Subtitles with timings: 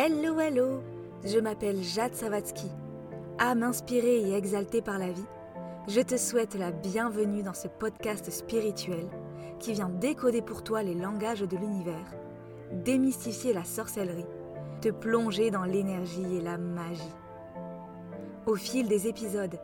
[0.00, 0.80] Hello, hello
[1.24, 2.68] Je m'appelle Jade Savatsky.
[3.40, 5.26] Âme inspirée et exaltée par la vie,
[5.88, 9.08] je te souhaite la bienvenue dans ce podcast spirituel
[9.58, 12.14] qui vient décoder pour toi les langages de l'univers,
[12.70, 14.24] démystifier la sorcellerie,
[14.80, 17.16] te plonger dans l'énergie et la magie.
[18.46, 19.58] Au fil des épisodes,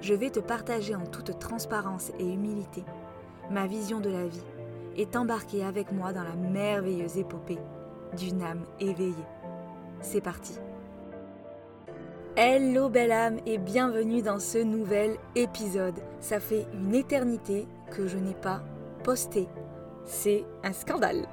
[0.00, 2.82] je vais te partager en toute transparence et humilité
[3.52, 4.44] ma vision de la vie
[4.96, 7.60] et t'embarquer avec moi dans la merveilleuse épopée
[8.16, 9.14] d'une âme éveillée.
[10.00, 10.54] C'est parti.
[12.36, 15.94] Hello belle âme et bienvenue dans ce nouvel épisode.
[16.20, 18.62] Ça fait une éternité que je n'ai pas
[19.02, 19.48] posté
[20.06, 21.26] c'est un scandale.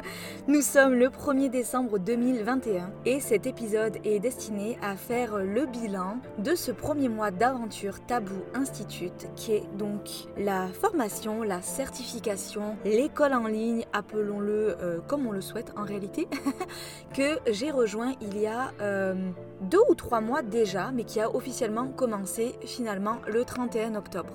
[0.48, 6.18] Nous sommes le 1er décembre 2021 et cet épisode est destiné à faire le bilan
[6.38, 13.34] de ce premier mois d'aventure Tabou Institute qui est donc la formation, la certification, l'école
[13.34, 16.28] en ligne, appelons-le euh, comme on le souhaite en réalité,
[17.14, 19.14] que j'ai rejoint il y a euh,
[19.60, 24.32] deux ou trois mois déjà mais qui a officiellement commencé finalement le 31 octobre.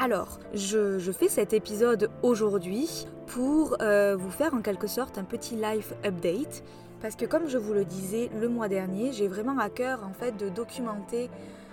[0.00, 5.56] Alors, je, fais cet épisode aujourd'hui pour euh, vous faire en quelque sorte un petit
[5.56, 6.62] life update.
[7.02, 10.12] Parce que comme je vous le disais le mois dernier, j'ai vraiment à cœur en
[10.12, 11.28] fait de documenter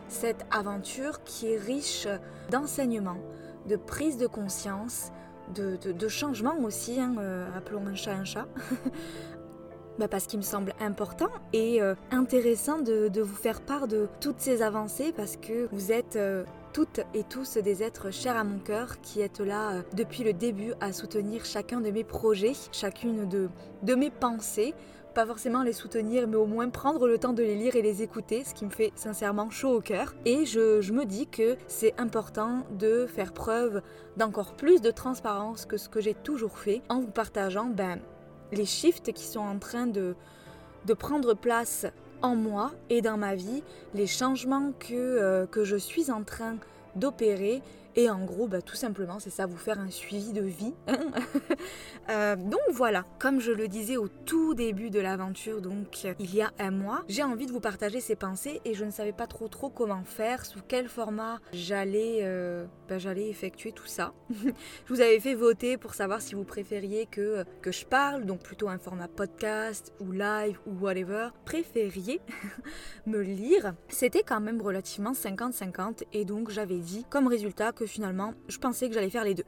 [0.07, 2.07] cette aventure qui est riche
[2.49, 3.21] d'enseignements,
[3.69, 5.11] de prise de conscience,
[5.53, 8.47] de, changements aussi, hein, euh, appelons un chat un chat.
[9.97, 14.41] Bah parce qu'il me semble important et euh, intéressant de, vous faire part de toutes
[14.41, 16.17] ces avancées parce que vous êtes
[16.75, 20.33] toutes et tous des êtres chers à mon cœur qui êtes là euh, depuis le
[20.33, 24.73] début à soutenir chacun de mes projets, chacune de, mes pensées.
[25.13, 28.03] Pas forcément les soutenir, mais au moins prendre le temps de les lire et les
[28.03, 30.15] écouter, ce qui me fait sincèrement chaud au cœur.
[30.25, 33.81] Et je, me dis que c'est important de faire preuve
[34.17, 38.01] d'encore plus de transparence que ce que j'ai toujours fait en vous partageant ben,
[38.51, 40.13] les shifts qui sont en train de
[40.99, 41.85] prendre place
[42.21, 46.57] en moi et dans ma vie, les changements que, euh, je suis en train
[46.95, 47.61] d'opérer
[47.95, 50.73] et en gros, bah, tout simplement, c'est ça, vous faire un suivi de vie.
[52.11, 56.43] Euh, donc voilà, comme je le disais au tout début de l'aventure, donc il y
[56.43, 59.25] a un mois, j'ai envie de vous partager ces pensées et je ne savais pas
[59.25, 64.13] trop trop comment faire, sous quel format j'allais euh, bah, j'allais effectuer tout ça.
[64.29, 64.53] je
[64.89, 68.69] vous avais fait voter pour savoir si vous préfériez que, que je parle, donc plutôt
[68.69, 71.29] un format podcast ou live ou whatever.
[71.45, 72.21] Préfériez
[73.07, 73.73] me lire.
[73.87, 78.87] C'était quand même relativement 50-50 et donc j'avais dit comme résultat que finalement, je pensais
[78.87, 79.45] que j'allais faire les deux.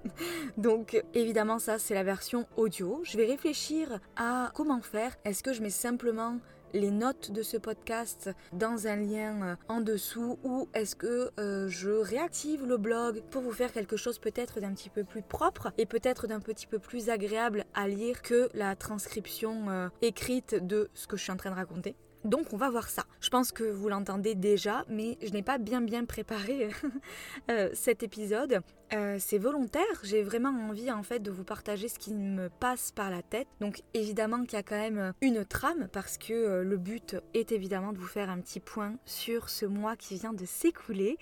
[0.56, 3.00] Donc évidemment ça c'est la version audio.
[3.04, 5.16] Je vais réfléchir à comment faire.
[5.24, 6.38] Est-ce que je mets simplement
[6.72, 11.68] les notes de ce podcast dans un lien euh, en dessous ou est-ce que euh,
[11.68, 15.72] je réactive le blog pour vous faire quelque chose peut-être d'un petit peu plus propre
[15.78, 20.90] et peut-être d'un petit peu plus agréable à lire que la transcription euh, écrite de
[20.94, 23.04] ce que je suis en train de raconter donc on va voir ça.
[23.20, 26.68] Je pense que vous l'entendez déjà, mais je n'ai pas bien bien préparé
[27.50, 28.60] euh, cet épisode.
[28.92, 32.92] Euh, c'est volontaire, j'ai vraiment envie en fait de vous partager ce qui me passe
[32.92, 33.46] par la tête.
[33.60, 37.52] Donc évidemment qu'il y a quand même une trame parce que euh, le but est
[37.52, 41.18] évidemment de vous faire un petit point sur ce mois qui vient de s'écouler.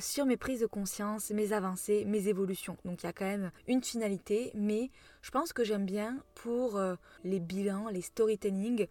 [0.00, 2.76] sur mes prises de conscience, mes avancées, mes évolutions.
[2.84, 4.90] Donc il y a quand même une finalité, mais
[5.22, 6.80] je pense que j'aime bien pour
[7.22, 8.88] les bilans, les storytelling,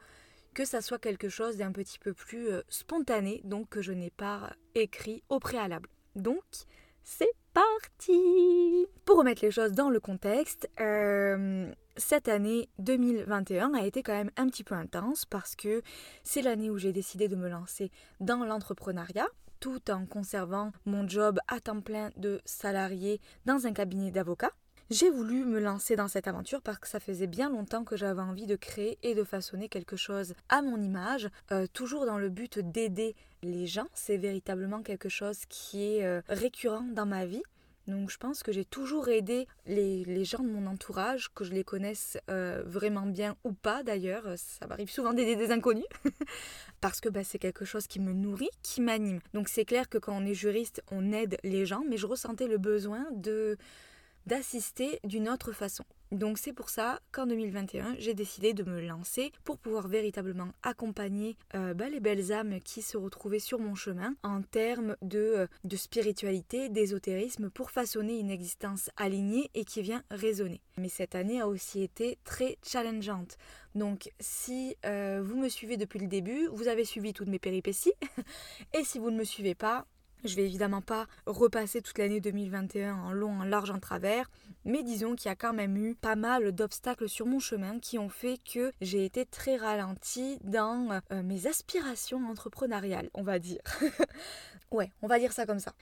[0.56, 4.10] que ça soit quelque chose d'un petit peu plus euh, spontané, donc que je n'ai
[4.10, 5.90] pas écrit au préalable.
[6.16, 6.42] Donc,
[7.04, 14.02] c'est parti Pour remettre les choses dans le contexte, euh, cette année 2021 a été
[14.02, 15.84] quand même un petit peu intense parce que
[16.24, 19.28] c'est l'année où j'ai décidé de me lancer dans l'entrepreneuriat
[19.60, 24.52] tout en conservant mon job à temps plein de salarié dans un cabinet d'avocat.
[24.92, 28.22] J'ai voulu me lancer dans cette aventure parce que ça faisait bien longtemps que j'avais
[28.22, 32.30] envie de créer et de façonner quelque chose à mon image, euh, toujours dans le
[32.30, 33.88] but d'aider les gens.
[33.96, 37.42] C'est véritablement quelque chose qui est euh, récurrent dans ma vie.
[37.88, 41.64] Donc je pense que j'ai toujours aidé les, gens de mon entourage, que je les
[41.64, 44.26] connaisse euh, vraiment bien ou pas d'ailleurs.
[44.38, 45.86] Ça m'arrive souvent d'aider des inconnus,
[46.80, 49.20] parce que bah, c'est quelque chose qui me nourrit, qui m'anime.
[49.34, 52.48] Donc c'est clair que quand on est juriste, on aide les gens, mais je ressentais
[52.48, 53.58] le besoin de
[54.26, 55.84] d'assister d'une autre façon.
[56.12, 61.36] Donc c'est pour ça qu'en 2021, j'ai décidé de me lancer pour pouvoir véritablement accompagner
[61.56, 65.48] euh, bah, les belles âmes qui se retrouvaient sur mon chemin en termes de, euh,
[65.64, 70.62] de spiritualité, d'ésotérisme, pour façonner une existence alignée et qui vient résonner.
[70.78, 73.38] Mais cette année a aussi été très challengeante.
[73.74, 77.94] Donc si euh, vous me suivez depuis le début, vous avez suivi toutes mes péripéties.
[78.74, 79.86] et si vous ne me suivez pas,
[80.26, 84.32] Je vais évidemment pas repasser toute l'année 2021 en long, en large, en travers,
[84.64, 88.00] mais disons qu'il y a quand même eu pas mal d'obstacles sur mon chemin qui
[88.00, 93.62] ont fait que j'ai été très ralentie dans euh, mes aspirations entrepreneuriales, on va dire.
[94.72, 95.74] ouais, on va dire ça comme ça.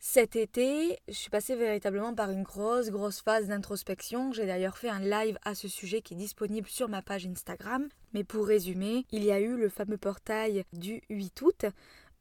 [0.00, 4.32] Cet été, je suis passée véritablement par une grosse, grosse phase d'introspection.
[4.32, 7.88] J'ai d'ailleurs fait un live à ce sujet qui est disponible sur ma page Instagram.
[8.14, 11.66] Mais pour résumer, il y a eu le fameux portail du 8 août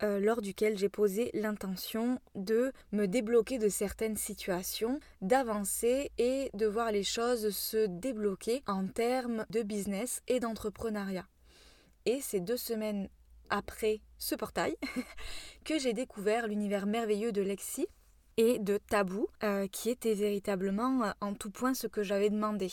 [0.04, 6.66] euh, lors duquel j'ai posé l'intention de me débloquer de certaines situations, d'avancer et de
[6.66, 11.28] voir les choses se débloquer en termes de business et d'entrepreneuriat.
[12.06, 13.10] Et ces deux semaines
[13.50, 14.78] après ce portail
[15.66, 17.88] que j'ai découvert l'univers merveilleux de Lexi
[18.38, 22.72] et de Tabou, euh, qui était véritablement euh, en tout point ce que j'avais demandé.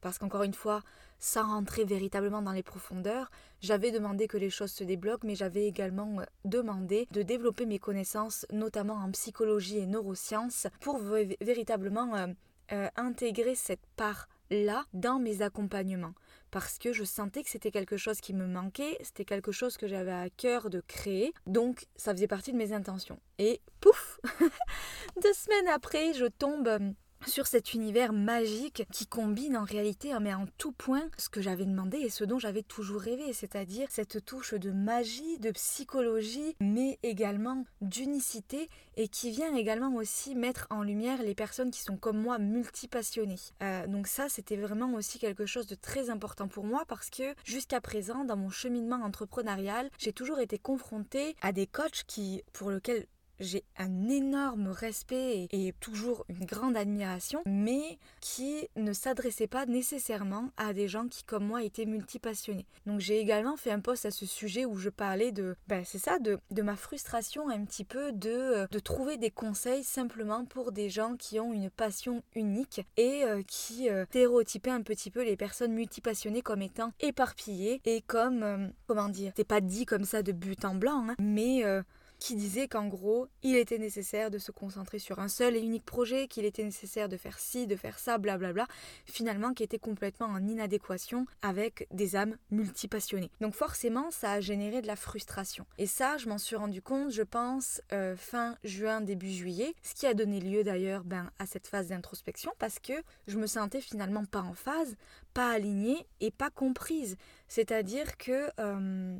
[0.00, 0.82] Parce qu'encore une fois,
[1.24, 3.30] sans rentrer véritablement dans les profondeurs,
[3.62, 7.78] j'avais demandé que les choses se débloquent, mais j'avais également euh, demandé de développer mes
[7.78, 10.98] connaissances, notamment en psychologie et neurosciences, pour
[11.40, 12.26] véritablement euh,
[12.72, 16.12] euh, intégrer cette part là dans mes accompagnements
[16.50, 19.88] parce que je sentais que c'était quelque chose qui me manquait, c'était quelque chose que
[19.88, 23.18] j'avais à cœur de créer, donc ça faisait partie de mes intentions.
[23.38, 24.20] Et pouf
[25.22, 26.94] Deux semaines après, je tombe
[27.26, 31.40] sur cet univers magique qui combine en réalité, hein, mais en tout point, ce que
[31.40, 36.56] j'avais demandé et ce dont j'avais toujours rêvé, c'est-à-dire cette touche de magie, de psychologie,
[36.60, 41.96] mais également d'unicité et qui vient également aussi mettre en lumière les personnes qui sont
[41.96, 43.40] comme moi multipassionnées.
[43.62, 47.34] Euh, donc ça, c'était vraiment aussi quelque chose de très important pour moi parce que
[47.44, 52.70] jusqu'à présent, dans mon cheminement entrepreneurial, j'ai toujours été confrontée à des coachs qui, pour
[52.70, 53.06] lesquels
[53.44, 60.50] j'ai un énorme respect et toujours une grande admiration, mais qui ne s'adressait pas nécessairement
[60.56, 62.66] à des gens qui, comme moi, étaient multipassionnés.
[62.86, 65.98] Donc j'ai également fait un post à ce sujet où je parlais de, ben c'est
[65.98, 70.44] ça, de, de, ma frustration un petit peu de, euh, de trouver des conseils simplement
[70.44, 75.10] pour des gens qui ont une passion unique et euh, qui euh, stéréotypaient un petit
[75.10, 80.04] peu les personnes multipassionnées comme étant éparpillées et comme, comment dire, c'est pas dit comme
[80.04, 81.64] ça de but en blanc, hein, mais
[82.24, 85.84] qui disait qu'en gros, il était nécessaire de se concentrer sur un seul et unique
[85.84, 88.66] projet, qu'il était nécessaire de faire ci, de faire ça, blablabla,
[89.04, 93.30] finalement qui était complètement en inadéquation avec des âmes multipassionnées.
[93.42, 95.66] Donc forcément, ça a généré de la frustration.
[95.76, 99.94] Et ça, je m'en suis rendu compte, je pense, euh, fin juin, début juillet, ce
[99.94, 102.94] qui a donné lieu d'ailleurs ben, à cette phase d'introspection, parce que
[103.26, 104.96] je me sentais finalement pas en phase,
[105.34, 107.18] pas alignée et pas comprise.
[107.48, 108.48] C'est-à-dire que...
[108.60, 109.18] Euh,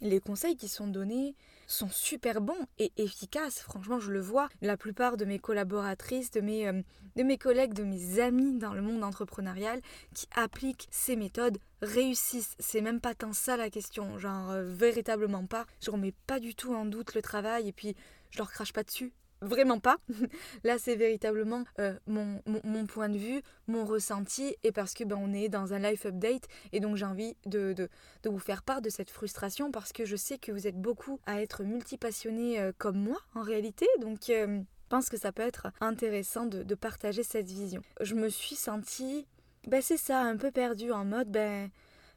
[0.00, 1.34] les conseils qui sont donnés
[1.66, 3.60] sont super bons et efficaces.
[3.60, 4.48] Franchement, je le vois.
[4.60, 6.82] La plupart de mes collaboratrices, de mes, euh,
[7.16, 9.80] de mes collègues, de mes amis dans le monde entrepreneurial
[10.14, 12.56] qui appliquent ces méthodes réussissent.
[12.58, 14.18] C'est même pas tant ça la question.
[14.18, 15.66] Genre, euh, véritablement pas.
[15.80, 17.94] Je remets pas du tout en doute le travail et puis
[18.30, 19.12] je leur crache pas dessus.
[19.42, 19.96] Vraiment pas.
[20.64, 25.16] Là, c'est véritablement euh, mon, mon, point de vue, mon ressenti, et parce que ben,
[25.18, 27.88] on est dans un life update, et donc j'ai envie de, de,
[28.28, 31.40] vous faire part de cette frustration, parce que je sais que vous êtes beaucoup à
[31.40, 35.68] être multipassionnés euh, comme moi, en réalité, donc euh, je pense que ça peut être
[35.80, 37.80] intéressant de, de, partager cette vision.
[38.00, 39.26] Je me suis sentie,
[39.66, 41.70] ben c'est ça, un peu perdue, en mode, ben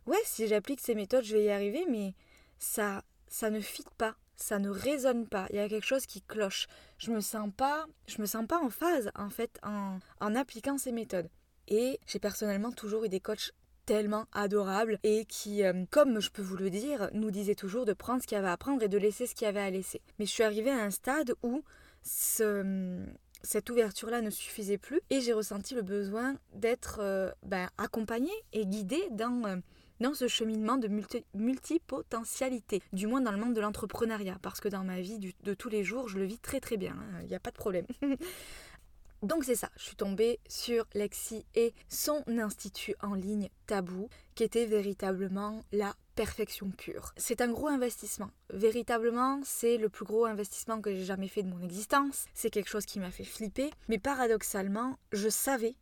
[0.08, 2.16] ouais, si j'applique ces méthodes, je vais y arriver, mais
[2.60, 5.48] ça, ça ne fit pas ça ne résonne pas.
[5.50, 6.68] Il y a quelque chose qui cloche.
[6.98, 10.78] Je me sens pas, je me sens pas en phase en fait en, en appliquant
[10.78, 11.30] ces méthodes.
[11.68, 13.54] Et j'ai personnellement toujours eu des coachs
[13.86, 17.94] tellement adorables et qui, euh, comme je peux vous le dire, nous disaient toujours de
[17.94, 19.70] prendre ce qu'il y avait à prendre et de laisser ce qu'il y avait à
[19.70, 20.02] laisser.
[20.20, 21.64] Mais je suis arrivée à un stade où
[22.02, 23.04] ce,
[23.44, 28.66] cette ouverture-là ne suffisait plus et j'ai ressenti le besoin d'être euh, ben, accompagnée et
[28.66, 29.58] guidée dans euh,
[30.04, 34.68] dans ce cheminement de multi multipotentialité, du moins dans le monde de l'entrepreneuriat, parce que
[34.68, 37.28] dans ma vie de tous les jours, je le vis très très bien, hein, il
[37.28, 37.88] n'y a pas de problème.
[39.24, 44.44] Donc c'est ça, je suis tombée sur Lexi et son institut en ligne Tabou, qui
[44.44, 47.14] était véritablement la perfection pure.
[47.16, 48.32] C'est un gros investissement.
[48.50, 52.26] Véritablement, c'est le plus gros investissement que j'ai jamais fait de mon existence.
[52.34, 53.72] C'est quelque chose qui m'a fait flipper.
[53.88, 55.76] Mais paradoxalement, je savais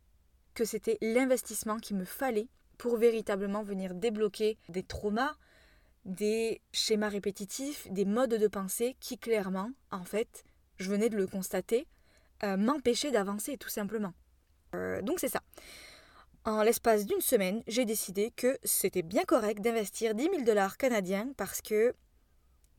[0.54, 2.46] que c'était l'investissement qu'il me fallait
[2.82, 5.36] pour véritablement venir débloquer des traumas,
[6.04, 10.42] des schémas répétitifs, des modes de pensée qui clairement, en fait,
[10.78, 11.86] je venais de le constater,
[12.42, 14.14] euh, m'empêchaient d'avancer tout simplement.
[14.74, 15.42] Euh, donc c'est ça.
[16.44, 21.32] En l'espace d'une semaine, j'ai décidé que c'était bien correct d'investir 10 000 dollars canadiens
[21.36, 21.94] parce que...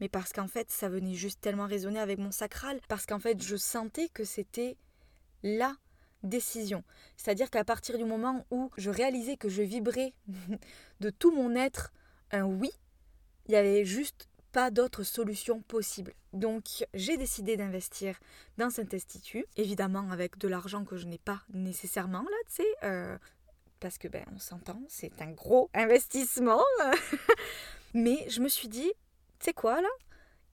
[0.01, 3.41] Mais parce qu'en fait, ça venait juste tellement résonner avec mon sacral, parce qu'en fait,
[3.41, 4.75] je sentais que c'était
[5.43, 5.77] là
[7.17, 10.13] C'est-à-dire qu'à partir du moment où je réalisais que je vibrais
[10.99, 11.91] de tout mon être
[12.31, 12.71] un oui,
[13.47, 16.13] il y avait juste pas d'autre solution possible.
[16.31, 18.19] Donc j'ai décidé d'investir
[18.57, 22.67] dans cet institut, évidemment avec de l'argent que je n'ai pas nécessairement là, tu sais,
[22.83, 23.17] euh,
[23.79, 26.61] parce que ben on s'entend, c'est un gros investissement.
[27.93, 28.91] Mais je me suis dit,
[29.39, 29.89] tu sais quoi là?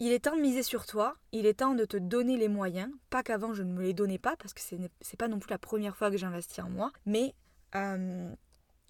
[0.01, 2.91] Il est temps de miser sur toi, il est temps de te donner les moyens,
[3.11, 5.51] pas qu'avant je ne me les donnais pas, parce que ce n'est pas non plus
[5.51, 7.35] la première fois que j'investis en moi, mais
[7.75, 8.33] euh,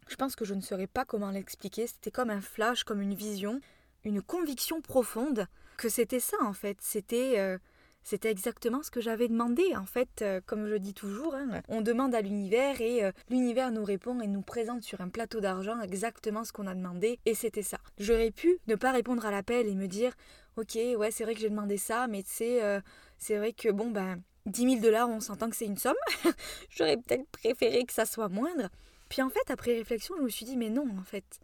[0.09, 3.15] je pense que je ne saurais pas comment l'expliquer, c'était comme un flash, comme une
[3.15, 3.61] vision,
[4.05, 7.59] une conviction profonde que c'était ça en fait, c'était euh,
[8.03, 9.77] c'était exactement ce que j'avais demandé.
[9.77, 13.71] En fait, euh, comme je dis toujours, hein, on demande à l'univers et euh, l'univers
[13.71, 17.19] nous répond et nous présente sur un plateau d'argent exactement ce qu'on a demandé.
[17.27, 17.79] Et c'était ça.
[17.99, 20.13] J'aurais pu ne pas répondre à l'appel et me dire,
[20.57, 22.81] ok, ouais, c'est vrai que j'ai demandé ça, mais sais, euh,
[23.19, 25.95] c'est vrai que bon, ben, 10 000 dollars, on s'entend que c'est une somme.
[26.71, 28.69] J'aurais peut-être préféré que ça soit moindre.
[29.09, 31.41] Puis en fait, après réflexion, je me suis dit, mais non, en fait.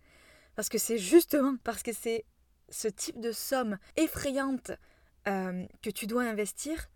[0.54, 2.24] Parce que c'est justement parce que c'est
[2.70, 4.72] ce type de somme effrayante
[5.28, 6.88] euh, que tu dois investir,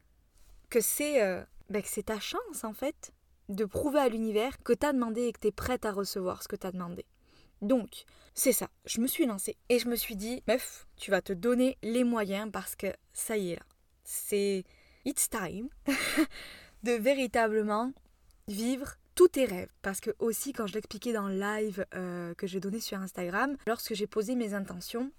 [0.68, 3.12] que c'est euh, ben, c'est ta chance en fait
[3.48, 6.42] de prouver à l'univers que tu as demandé et que tu es prête à recevoir
[6.42, 7.04] ce que tu as demandé.
[7.62, 11.20] Donc, c'est ça, je me suis lancée et je me suis dit, meuf, tu vas
[11.20, 13.66] te donner les moyens parce que ça y est là.
[14.04, 14.64] C'est
[15.04, 15.68] it's time
[16.82, 17.92] de véritablement
[18.48, 19.72] vivre tous tes rêves.
[19.82, 23.56] Parce que aussi, quand je l'expliquais dans le live euh, que j'ai donné sur Instagram,
[23.66, 25.12] lorsque j'ai posé mes intentions,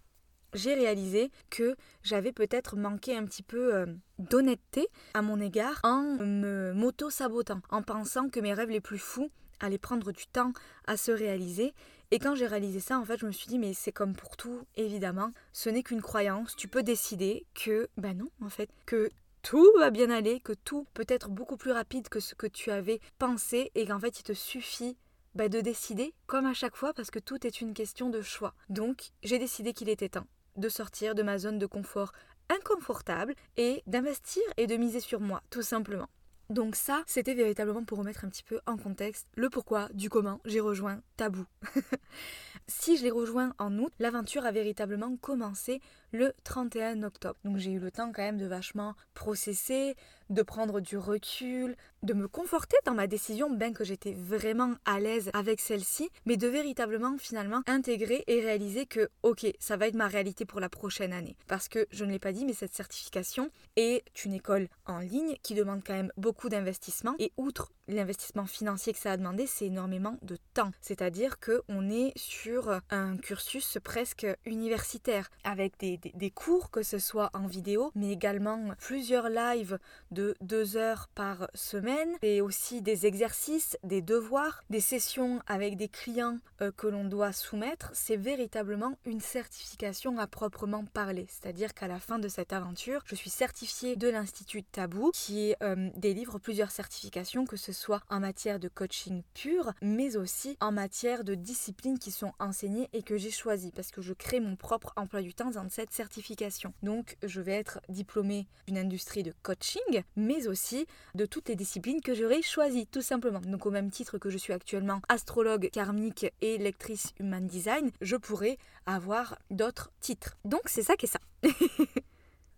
[0.54, 3.86] j'ai réalisé que j'avais peut-être manqué un petit peu euh,
[4.20, 9.32] d'honnêteté à mon égard en me m'auto-sabotant, en pensant que mes rêves les plus fous
[9.60, 10.54] allaient prendre du temps
[10.86, 11.74] à se réaliser.
[12.12, 14.36] Et quand j'ai réalisé ça, en fait, je me suis dit, mais c'est comme pour
[14.36, 16.56] tout, évidemment, ce n'est qu'une croyance.
[16.56, 19.10] Tu peux décider que, ben non, en fait, que
[19.44, 22.70] tout va bien aller, que tout peut être beaucoup plus rapide que ce que tu
[22.70, 24.98] avais pensé et qu'en fait, il te suffit
[25.36, 28.54] ben, de décider, comme à chaque fois, parce que tout est une question de choix.
[28.70, 30.28] Donc, j'ai décidé qu'il était temps
[30.58, 32.12] de sortir de ma zone de confort
[32.50, 36.10] inconfortable et d'investir et de miser sur moi, tout simplement.
[36.50, 40.42] Donc ça, c'était véritablement pour remettre un petit peu en contexte le pourquoi du comment
[40.44, 41.46] j'ai rejoint Tabou.
[42.68, 45.80] si je l'ai rejoint en août, l'aventure a véritablement commencé
[46.12, 47.38] le 31 octobre.
[47.44, 49.96] Donc j'ai eu le temps quand même de vachement processer,
[50.30, 55.00] de prendre du recul, de me conforter dans ma décision, bien que j'étais vraiment à
[55.00, 59.96] l'aise avec celle-ci, mais de véritablement finalement intégrer et réaliser que ok, ça va être
[59.96, 61.36] ma réalité pour la prochaine année.
[61.48, 65.36] Parce que je ne l'ai pas dit, mais cette certification est une école en ligne
[65.44, 69.66] qui demande quand même beaucoup d'investissement et outre l'investissement financier que ça a demandé, c'est
[69.66, 70.72] énormément de temps.
[70.82, 77.30] C'est-à-dire qu'on est sur un cursus presque universitaire avec des, des, cours, que ce soit
[77.34, 79.80] en vidéo, mais également plusieurs lives
[80.12, 85.88] de deux heures par semaine et aussi des exercices, des devoirs, des sessions avec des
[85.88, 87.92] clients euh, que l'on doit soumettre.
[87.94, 91.26] C'est véritablement une certification à proprement parler.
[91.30, 95.90] C'est-à-dire qu'à la fin de cette aventure, je suis certifiée de l'Institut Tabou qui euh,
[95.96, 101.24] délivre plusieurs certifications, que ce soit en matière de coaching pur, mais aussi en matière
[101.24, 104.94] de disciplines qui sont enseignées et que j'ai choisies parce que je crée mon propre
[104.96, 106.74] emploi du temps dans cette certification.
[106.82, 112.02] Donc je vais être diplômée d'une industrie de coaching, mais aussi de toutes les disciplines
[112.02, 113.42] que j'aurai choisies, tout simplement.
[113.42, 118.16] Donc au même titre que je suis actuellement astrologue karmique et lectrice human design, je
[118.16, 120.38] pourrais avoir d'autres titres.
[120.46, 121.20] Donc c'est ça qui est ça.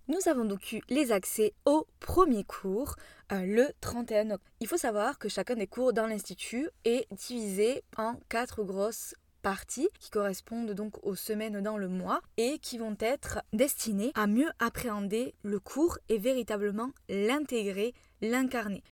[0.09, 2.97] Nous avons donc eu les accès au premier cours
[3.31, 4.43] euh, le 31 octobre.
[4.59, 9.89] Il faut savoir que chacun des cours dans l'Institut est divisé en quatre grosses parties
[9.99, 14.49] qui correspondent donc aux semaines dans le mois et qui vont être destinées à mieux
[14.57, 18.83] appréhender le cours et véritablement l'intégrer, l'incarner.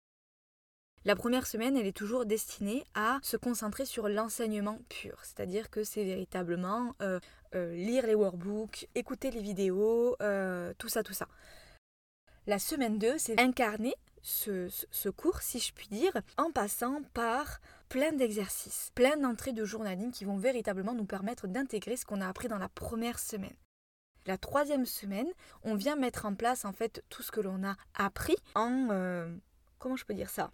[1.03, 5.83] La première semaine, elle est toujours destinée à se concentrer sur l'enseignement pur, c'est-à-dire que
[5.83, 7.19] c'est véritablement euh,
[7.55, 11.27] euh, lire les workbooks, écouter les vidéos, euh, tout ça, tout ça.
[12.45, 17.61] La semaine 2, c'est incarner ce, ce, cours, si je puis dire, en passant par
[17.91, 22.27] plein d'exercices, plein d'entrées de journaling qui vont véritablement nous permettre d'intégrer ce qu'on a
[22.27, 23.55] appris dans la première semaine.
[24.25, 25.27] La troisième semaine,
[25.63, 28.87] on vient mettre en place en fait tout ce que l'on a appris en...
[29.77, 30.51] comment je peux dire ça?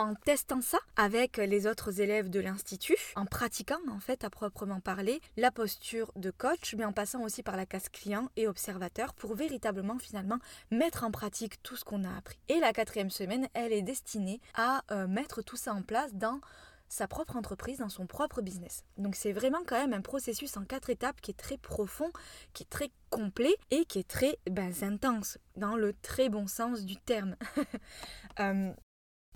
[0.00, 4.80] En testant ça avec les autres élèves de l'Institut, en pratiquant en fait à proprement
[4.80, 9.12] parler la posture de coach, mais en passant aussi par la case client et observateur
[9.12, 10.38] pour véritablement finalement
[10.70, 12.38] mettre en pratique tout ce qu'on a appris.
[12.48, 16.40] Et la quatrième semaine, elle est destinée à euh, mettre tout ça en place dans
[16.88, 18.84] sa propre entreprise, dans son propre business.
[18.96, 22.10] Donc c'est vraiment quand même un processus en quatre étapes qui est très profond,
[22.54, 26.86] qui est très complet et qui est très ben, intense, dans le très bon sens
[26.86, 27.36] du terme.
[28.38, 28.72] Euh,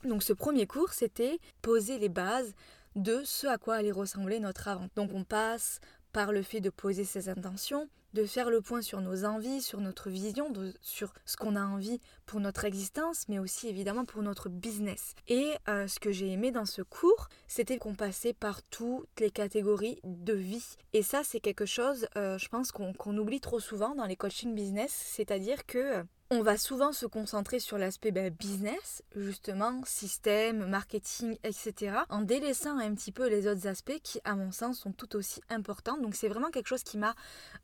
[0.04, 2.54] donc ce premier cours, c'était poser les bases
[2.96, 4.88] de ce à quoi allait ressembler notre avant.
[4.96, 5.80] Donc on passe
[6.12, 9.80] par le fait de poser ses intentions, de faire le point sur nos envies, sur
[9.80, 14.48] notre vision, sur ce qu'on a envie pour notre existence, mais aussi évidemment pour notre
[14.48, 15.14] business.
[15.26, 19.32] Et euh, ce que j'ai aimé dans ce cours, c'était qu'on passait par toutes les
[19.32, 20.76] catégories de vie.
[20.92, 24.54] Et ça, c'est quelque chose, euh, je pense, qu'on oublie trop souvent dans les coaching
[24.54, 31.36] business, c'est-à-dire que on va souvent se concentrer sur l'aspect ben, business, justement, système, marketing,
[31.44, 35.16] etc., en délaissant un petit peu les autres aspects qui, à mon sens, sont tout
[35.16, 35.96] aussi importants.
[35.98, 37.14] Donc c'est vraiment quelque chose qui m'a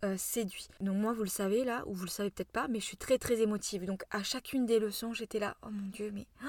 [0.05, 0.69] euh, séduit.
[0.81, 2.97] Donc moi, vous le savez là, ou vous le savez peut-être pas, mais je suis
[2.97, 3.85] très très émotive.
[3.85, 6.27] Donc à chacune des leçons, j'étais là, oh mon dieu, mais...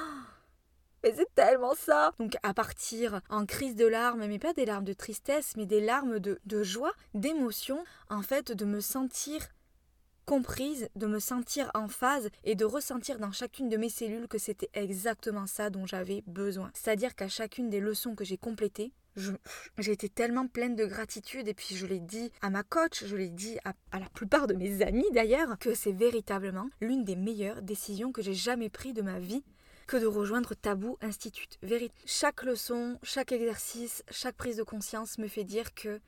[1.04, 4.86] mais c'est tellement ça Donc à partir en crise de larmes, mais pas des larmes
[4.86, 9.48] de tristesse, mais des larmes de, de joie, d'émotion, en fait, de me sentir
[10.26, 14.38] comprise, de me sentir en phase et de ressentir dans chacune de mes cellules que
[14.38, 16.72] c'était exactement ça dont j'avais besoin.
[16.74, 18.92] C'est-à-dire qu'à chacune des leçons que j'ai complétées,
[19.78, 23.16] j'ai été tellement pleine de gratitude et puis je l'ai dit à ma coach, je
[23.16, 27.62] l'ai dit à, la plupart de mes amis d'ailleurs, que c'est véritablement l'une des meilleures
[27.62, 29.44] décisions que j'ai jamais prises de ma vie
[29.88, 31.60] que de rejoindre Tabou Institute.
[32.06, 36.00] chaque leçon, chaque exercice, chaque prise de conscience me fait dire que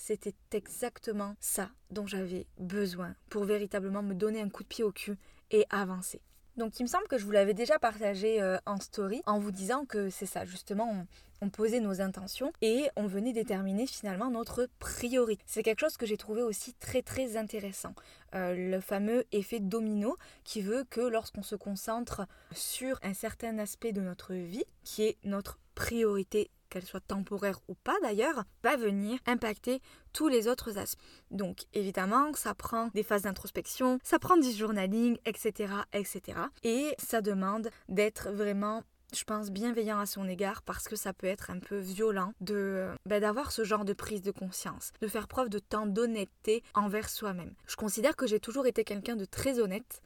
[0.00, 4.92] c'était exactement ça dont j'avais besoin pour véritablement me donner un coup de pied au
[4.92, 5.18] cul
[5.50, 6.22] et avancer.
[6.56, 9.50] Donc il me semble que je vous l'avais déjà partagé euh, en story en vous
[9.50, 11.06] disant que c'est ça, justement,
[11.42, 15.42] on, posait nos intentions et on venait déterminer finalement notre priorité.
[15.46, 17.94] C'est quelque chose que j'ai trouvé aussi très très intéressant.
[18.34, 23.92] Euh, le fameux effet domino qui veut que lorsqu'on se concentre sur un certain aspect
[23.92, 29.18] de notre vie, qui est notre priorité qu'elle soit temporaire ou pas d'ailleurs, va venir
[29.26, 31.00] impacter tous les autres aspects.
[31.30, 35.74] Donc évidemment, ça prend des phases d'introspection, ça prend du journaling, etc.
[35.92, 36.22] etc.
[36.62, 41.26] Et ça demande d'être vraiment je pense, bienveillant à son égard parce que ça peut
[41.26, 45.28] être un peu violent de ben, d'avoir ce genre de prise de conscience, de faire
[45.28, 47.54] preuve de tant d'honnêteté envers soi-même.
[47.66, 50.00] Je considère que j'ai toujours été quelqu'un de très honnête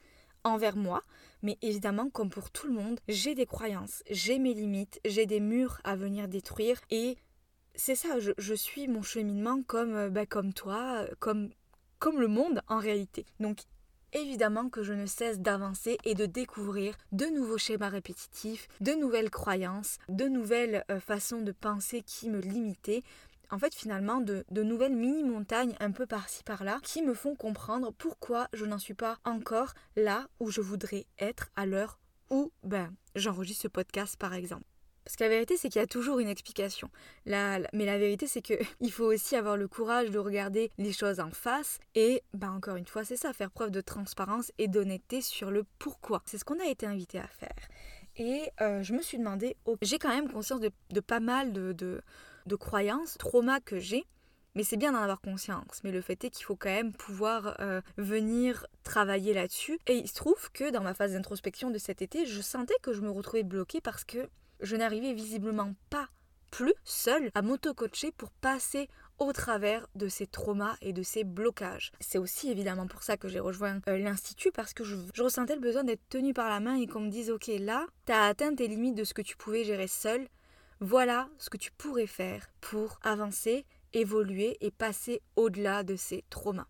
[0.45, 1.03] envers moi,
[1.45, 5.41] mais évidemment, comme pour tout le monde, j'ai des croyances, j'ai mes limites, j'ai des
[5.41, 7.17] murs à venir détruire et
[7.77, 11.51] c'est ça, je, suis mon cheminement comme, euh, bah, comme toi, comme,
[11.99, 13.27] comme le monde en réalité.
[13.41, 13.59] Donc
[14.15, 19.31] évidemment que je ne cesse d'avancer et de découvrir de nouveaux schémas répétitifs, de nouvelles
[19.31, 23.03] croyances, de nouvelles euh, façons de penser qui me limitaient,
[23.55, 28.49] en fait finalement de, nouvelles mini-montagnes un peu par-ci par-là qui me font comprendre pourquoi
[28.53, 33.63] je n'en suis pas encore là où je voudrais être à l'heure où ben, j'enregistre
[33.63, 34.65] ce podcast par exemple.
[35.05, 36.89] Parce que la vérité, c'est qu'il y a toujours une explication.
[37.27, 38.57] mais la vérité, c'est qu'il
[38.91, 41.79] faut aussi avoir le courage de regarder les choses en face.
[41.95, 45.65] Et, ben encore une fois, c'est ça, faire preuve de transparence et d'honnêteté sur le
[45.79, 46.23] pourquoi.
[46.25, 47.69] C'est ce qu'on a été invité à faire.
[48.17, 52.01] Et euh, je me suis demandé, j'ai quand même conscience de, pas mal de
[52.57, 54.05] croyances, traumas que j'ai.
[54.55, 55.81] Mais c'est bien d'en avoir conscience.
[55.83, 59.81] Mais le fait est qu'il faut quand même pouvoir euh, venir travailler là-dessus.
[59.89, 62.93] Et il se trouve que dans ma phase d'introspection de cet été, je sentais que
[62.93, 64.29] je me retrouvais bloquée parce que
[64.61, 66.09] je n'arrivais visiblement pas
[66.51, 71.91] plus seule à m'auto-coacher pour passer au travers de ces traumas et de ces blocages.
[71.99, 75.57] C'est aussi évidemment pour ça que j'ai rejoint euh, l'Institut parce que je, je, ressentais
[75.57, 78.55] le besoin d'être tenue par la main et qu'on me dise ok là, t'as atteint
[78.55, 80.29] tes limites de ce que tu pouvais gérer seule,
[80.85, 86.67] voilà ce que tu pourrais faire pour avancer, évoluer et passer au-delà de ces traumas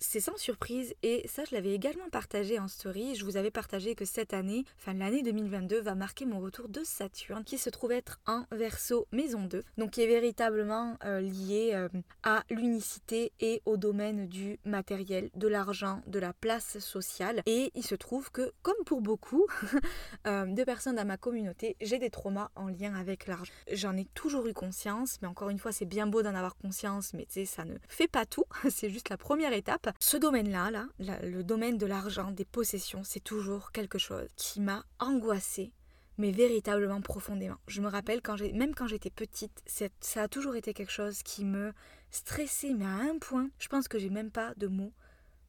[0.00, 3.14] c'est sans surprise et ça je l'avais également partagé en story.
[3.14, 6.82] Je vous avais partagé que cette année, enfin l'année 2022, va marquer mon retour de
[6.84, 11.72] Saturne qui se trouve être en verso maison 2, donc qui est véritablement euh, lié
[11.74, 11.88] euh,
[12.22, 17.42] à l'unicité et au domaine du matériel, de l'argent, de la place sociale.
[17.46, 19.46] Et il se trouve que, comme pour beaucoup
[20.26, 23.52] euh, de personnes dans ma communauté, j'ai des traumas en lien avec l'argent.
[23.72, 27.12] J'en ai toujours eu conscience, mais encore une fois, c'est bien beau d'en avoir conscience,
[27.12, 28.44] mais ça ne fait pas tout.
[28.70, 29.89] c'est juste la première étape.
[29.98, 34.84] Ce domaine-là, là, le domaine de l'argent, des possessions, c'est toujours quelque chose qui m'a
[34.98, 35.72] angoissée,
[36.18, 37.56] mais véritablement profondément.
[37.66, 41.44] Je me rappelle, quand même quand j'étais petite, ça a toujours été quelque chose qui
[41.44, 41.72] me
[42.10, 44.92] stressait, mais à un point, je pense que j'ai même pas de mots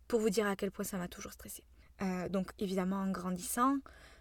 [0.08, 1.64] pour vous dire à quel point ça m'a toujours stressée.
[2.02, 3.78] Euh, donc évidemment en grandissant,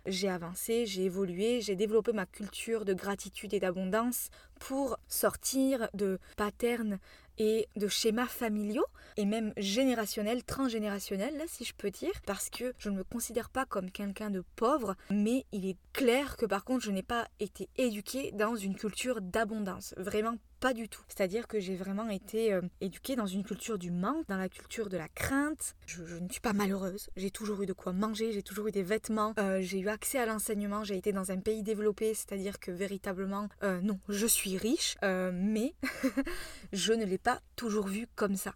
[0.06, 6.18] j'ai avancé, j'ai évolué, j'ai développé ma culture de gratitude et d'abondance pour sortir de
[6.37, 6.98] patterns
[7.38, 12.72] et de schémas familiaux et même générationnels, transgénérationnels, là si je peux dire, parce que
[12.78, 16.64] je ne me considère pas comme quelqu'un de pauvre, mais il est clair que par
[16.64, 21.02] contre je n'ai pas été éduquée dans une culture d'abondance, vraiment pas du tout.
[21.08, 24.88] C'est-à-dire que j'ai vraiment été euh, éduquée dans une culture du manque, dans la culture
[24.88, 25.74] de la crainte.
[25.86, 27.08] Je, ne suis pas malheureuse.
[27.16, 30.18] J'ai toujours eu de quoi manger, j'ai toujours eu des vêtements, euh, j'ai eu accès
[30.18, 34.56] à l'enseignement, j'ai été dans un pays développé, c'est-à-dire que véritablement, euh, non, je suis
[34.56, 35.74] riche, mais
[36.72, 38.54] je ne l'ai pas toujours vu comme ça.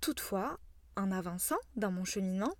[0.00, 0.58] Toutefois,
[0.96, 2.54] en avançant dans mon cheminement,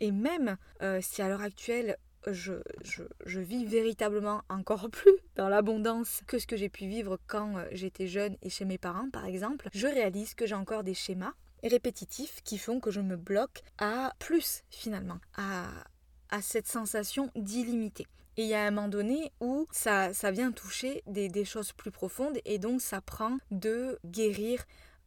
[0.00, 0.56] et même
[1.00, 6.68] si à l'heure actuelle je, vis véritablement encore plus dans l'abondance que ce que j'ai
[6.68, 10.54] pu vivre quand j'étais jeune et chez mes parents par exemple, je réalise que j'ai
[10.54, 15.66] encore des schémas répétitifs qui font que je me bloque à plus finalement, à,
[16.30, 18.06] à cette sensation d'illimité.
[18.36, 21.72] Et il y a un moment donné où ça, ça vient toucher des, des, choses
[21.72, 24.64] plus profondes et donc ça prend de guérir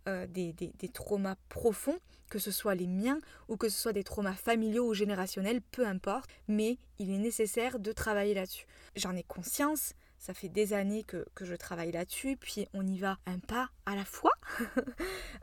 [0.10, 1.98] euh, des, des, des, traumas profonds,
[2.32, 5.86] que ce soit les miens ou que ce soit des traumas familiaux ou générationnels, peu
[5.86, 8.66] importe, mais il est nécessaire de travailler là-dessus.
[8.96, 12.98] J'en ai conscience, ça fait des années que, que je travaille là-dessus, puis on y
[13.00, 14.32] va un pas à la fois.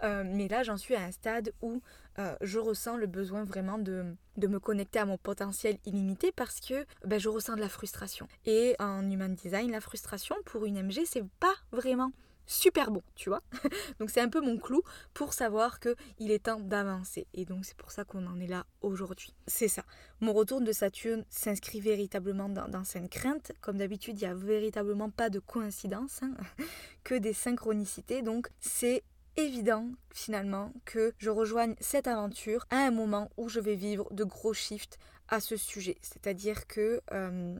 [0.05, 1.83] Euh, mais là, j'en suis à un stade où
[2.21, 6.61] euh, je ressens le besoin vraiment de, de, me connecter à mon potentiel illimité parce
[6.61, 8.29] que ben, je ressens de la frustration.
[8.47, 12.13] Et en human design, la frustration pour une MG, c'est pas vraiment
[12.49, 13.43] super bon, tu vois.
[14.01, 14.83] donc c'est un peu mon clou
[15.15, 17.29] pour savoir que il est temps d'avancer.
[17.35, 19.35] Et donc c'est pour ça qu'on en est là aujourd'hui.
[19.47, 19.85] C'est ça.
[20.21, 23.53] Mon retour de Saturne s'inscrit véritablement dans, cette crainte.
[23.61, 26.33] Comme d'habitude, il n'y a véritablement pas de coïncidence, hein,
[27.05, 28.23] que des synchronicités.
[28.23, 29.05] Donc c'est
[29.37, 34.25] évident finalement que je rejoigne cette aventure à un moment où je vais vivre de
[34.25, 35.97] gros shifts à ce sujet.
[36.01, 37.57] C'est-à-dire que euh,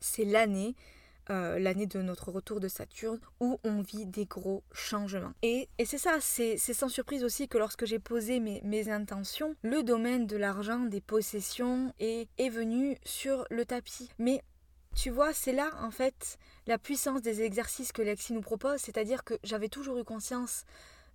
[0.00, 0.76] c'est l'année
[1.30, 5.32] euh, l'année de notre retour de Saturne, où on vit des gros changements.
[5.42, 9.82] Et, c'est ça, c'est sans surprise aussi que lorsque j'ai posé mes, mes, intentions, le
[9.82, 14.10] domaine de l'argent, des possessions est, est venu sur le tapis.
[14.18, 14.42] Mais
[14.94, 19.24] tu vois, c'est là en fait la puissance des exercices que Lexi nous propose, c'est-à-dire
[19.24, 20.64] que j'avais toujours eu conscience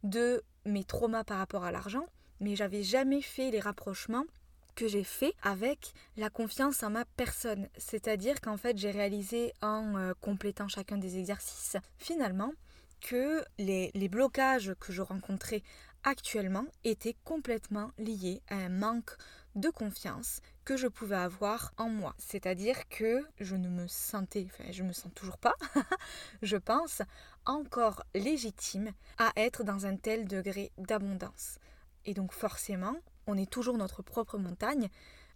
[0.04, 2.06] de mes traumas par rapport à l'argent,
[2.40, 4.26] mais j'avais jamais fait les rapprochements
[4.76, 7.68] que j'ai fait avec la confiance en ma personne.
[7.78, 12.54] C'est-à-dire qu'en fait, j'ai réalisé en euh, complétant chacun des exercices, finalement,
[13.02, 15.64] que les, les, blocages que je rencontrais
[16.04, 19.16] actuellement étaient complètement liés à un manque
[19.56, 22.16] de confiance que je pouvais avoir en moi.
[22.18, 25.56] C'est-à-dire que je ne me sentais, enfin je me sens toujours pas,
[26.42, 27.02] je pense,
[27.46, 31.58] encore légitime à être dans un tel degré d'abondance.
[32.06, 32.96] Et donc forcément,
[33.28, 34.90] on est toujours notre propre montagne,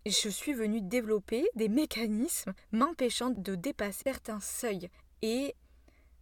[0.05, 4.89] je suis venue développer des mécanismes m'empêchant de dépasser certains seuils.
[5.21, 5.55] Et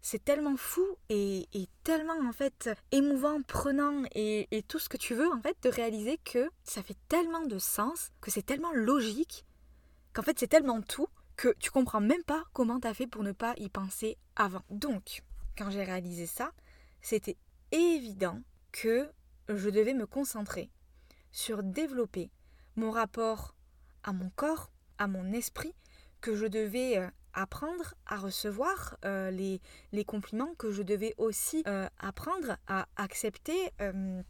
[0.01, 1.47] c'est tellement fou et,
[1.83, 5.69] tellement en fait émouvant, prenant et, et, tout ce que tu veux en fait de
[5.69, 9.45] réaliser que ça fait tellement de sens, que c'est tellement logique,
[10.13, 13.23] qu'en fait c'est tellement tout que tu comprends même pas comment tu as fait pour
[13.23, 14.61] ne pas y penser avant.
[14.69, 15.23] Donc,
[15.57, 16.51] quand j'ai réalisé ça,
[17.01, 17.37] c'était
[17.71, 18.39] évident
[18.71, 19.09] que
[19.49, 20.69] je devais me concentrer
[21.33, 22.31] sur développer
[22.77, 23.55] mon rapport
[24.03, 25.75] à mon corps, à mon esprit,
[26.21, 29.59] que je devais euh, apprendre à recevoir euh, les,
[29.91, 33.71] les, compliments, que je devais aussi euh, apprendre à accepter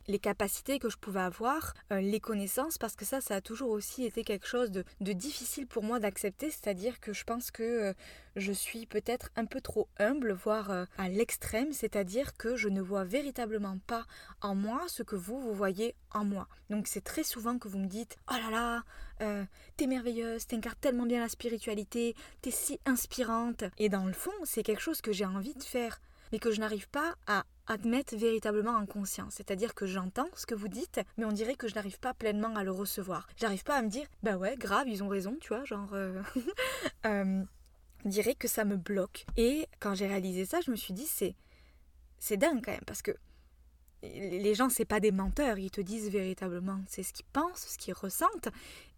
[0.07, 4.05] les capacités que je pouvais avoir, les connaissances, parce que ça, ça a toujours aussi
[4.05, 7.93] été quelque chose de, de difficile pour moi d'accepter, c'est-à-dire que je pense que
[8.35, 13.03] je suis peut-être un peu trop humble, voire à l'extrême, c'est-à-dire que je ne vois
[13.03, 14.05] véritablement pas
[14.41, 16.47] en moi ce que vous, vous voyez en moi.
[16.69, 18.83] Donc c'est très souvent que vous me dites Oh là là,
[19.21, 19.43] euh,
[19.77, 23.63] t'es merveilleuse, t'incarnes tellement bien la spiritualité, t'es si inspirante.
[23.77, 25.99] Et dans le fond, c'est quelque chose que j'ai envie de faire,
[26.31, 29.35] mais que je n'arrive pas à admettre véritablement en conscience.
[29.35, 32.55] C'est-à-dire que j'entends ce que vous dites, mais on dirait que je n'arrive pas pleinement
[32.55, 33.27] à le recevoir.
[33.37, 35.93] J'arrive pas à me dire Bah ouais, grave, ils ont raison, tu vois, genre.
[35.93, 36.21] Euh,
[38.05, 39.25] dirais que ça me bloque.
[39.37, 41.35] Et quand j'ai réalisé ça, je me suis dit, c'est,
[42.19, 43.11] c'est dingue quand même, parce que
[44.03, 47.77] les gens, c'est pas des menteurs, ils te disent véritablement, c'est ce qu'ils pensent, ce
[47.77, 48.49] qu'ils ressentent.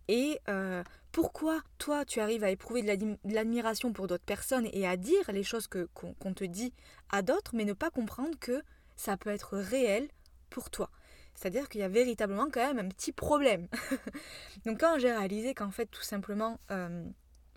[0.08, 4.98] Et euh, pourquoi toi, tu arrives à éprouver de l'admiration pour d'autres personnes et à
[4.98, 6.74] dire les choses que, qu'on, te dit
[7.10, 8.62] à d'autres, mais ne pas comprendre que
[8.96, 10.08] ça peut être réel
[10.50, 10.90] pour toi?
[11.34, 13.68] C'est-à-dire qu'il y a véritablement quand même un petit problème.
[14.66, 17.04] Donc quand j'ai réalisé qu'en fait, tout simplement, euh,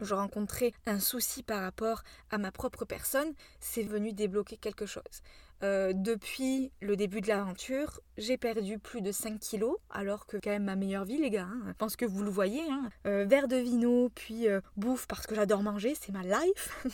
[0.00, 5.22] je rencontrais un souci par rapport à ma propre personne, c'est venu débloquer quelque chose.
[5.62, 10.50] Euh, depuis le début de l'aventure, j'ai perdu plus de 5 kilos, alors que quand
[10.50, 13.24] même ma meilleure vie, les gars, hein, je pense que vous le voyez, hein, euh,
[13.24, 16.86] verre de vino, puis euh, bouffe parce que j'adore manger, c'est ma life.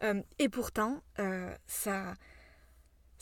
[0.38, 1.02] et pourtant,
[1.66, 2.14] ça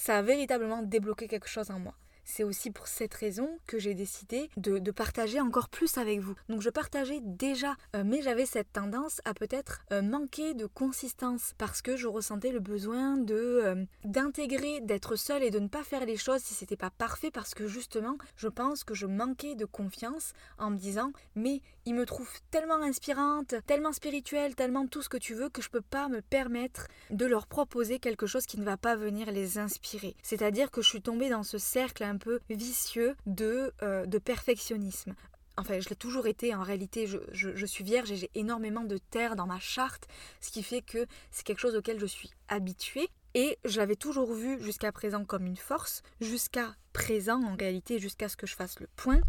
[0.09, 1.94] a véritablement débloqué quelque chose en moi.
[2.25, 6.35] C'est aussi pour cette raison que j'ai décidé de, partager encore plus avec vous.
[6.49, 11.55] Donc je partageais déjà, euh, mais j'avais cette tendance à peut-être euh, manquer de consistance
[11.57, 15.83] parce que je ressentais le besoin de euh, d'intégrer, d'être seule et de ne pas
[15.83, 19.55] faire les choses si c'était pas parfait parce que justement, je pense que je manquais
[19.55, 25.03] de confiance en me disant mais il me trouve tellement inspirante, tellement spirituelle, tellement tout
[25.03, 28.47] ce que tu veux que je peux pas me permettre de leur proposer quelque chose
[28.47, 30.15] qui ne va pas venir les inspirer.
[30.23, 35.14] C'est-à-dire que je suis tombée dans ce cercle un peu vicieux de, euh, de perfectionnisme.
[35.57, 38.96] Enfin, je l'ai toujours été, en réalité, je, je suis vierge et j'ai énormément de
[38.96, 40.09] terre dans ma charte,
[40.40, 43.09] ce qui fait que c'est quelque chose auquel je suis habituée.
[43.35, 48.29] Et je l'avais toujours vu jusqu'à présent comme une force, jusqu'à présent en réalité, jusqu'à
[48.29, 49.20] ce que je fasse le point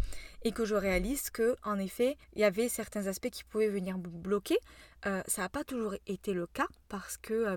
[0.42, 3.96] et que je réalise que en effet, il y avait certains aspects qui pouvaient venir
[3.96, 4.58] bloquer.
[5.06, 7.56] Euh, ça n'a pas toujours été le cas parce que euh,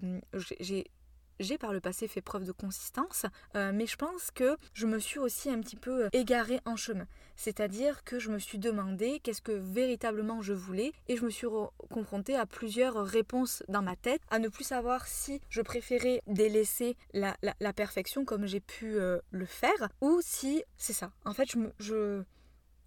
[0.61, 0.85] j'ai
[1.39, 4.99] j'ai par le passé fait preuve de consistance, euh, mais je pense que je me
[4.99, 7.07] suis aussi un petit peu euh, égarée en chemin.
[7.35, 11.47] C'est-à-dire que je me suis demandé qu'est-ce que véritablement je voulais et je me suis
[11.91, 16.97] confrontée à plusieurs réponses dans ma tête, à ne plus savoir si je préférais délaisser
[17.13, 17.35] la,
[17.75, 21.11] perfection comme j'ai pu euh, le faire ou si c'est ça.
[21.25, 22.23] En fait, je, je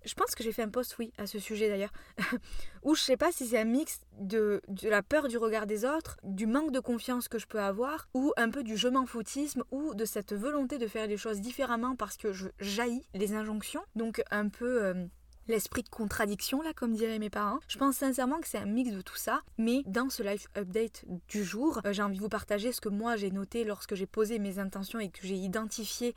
[0.05, 1.93] je pense que j'ai fait un post, oui, à ce sujet d'ailleurs,
[2.83, 6.19] où je sais pas si c'est un mix de, la peur du regard des autres,
[6.23, 9.65] du manque de confiance que je peux avoir, ou un peu du je m'en foutisme,
[9.71, 13.83] ou de cette volonté de faire les choses différemment parce que je jaillis les injonctions.
[13.95, 14.85] Donc un peu...
[14.85, 15.07] Euh,
[15.51, 17.59] l'esprit de contradiction, là, comme diraient mes parents.
[17.69, 21.05] Je pense sincèrement que c'est un mix de tout ça, mais dans ce live update
[21.29, 24.07] du jour, euh, j'ai envie de vous partager ce que moi j'ai noté lorsque j'ai
[24.07, 26.15] posé mes intentions et que j'ai identifié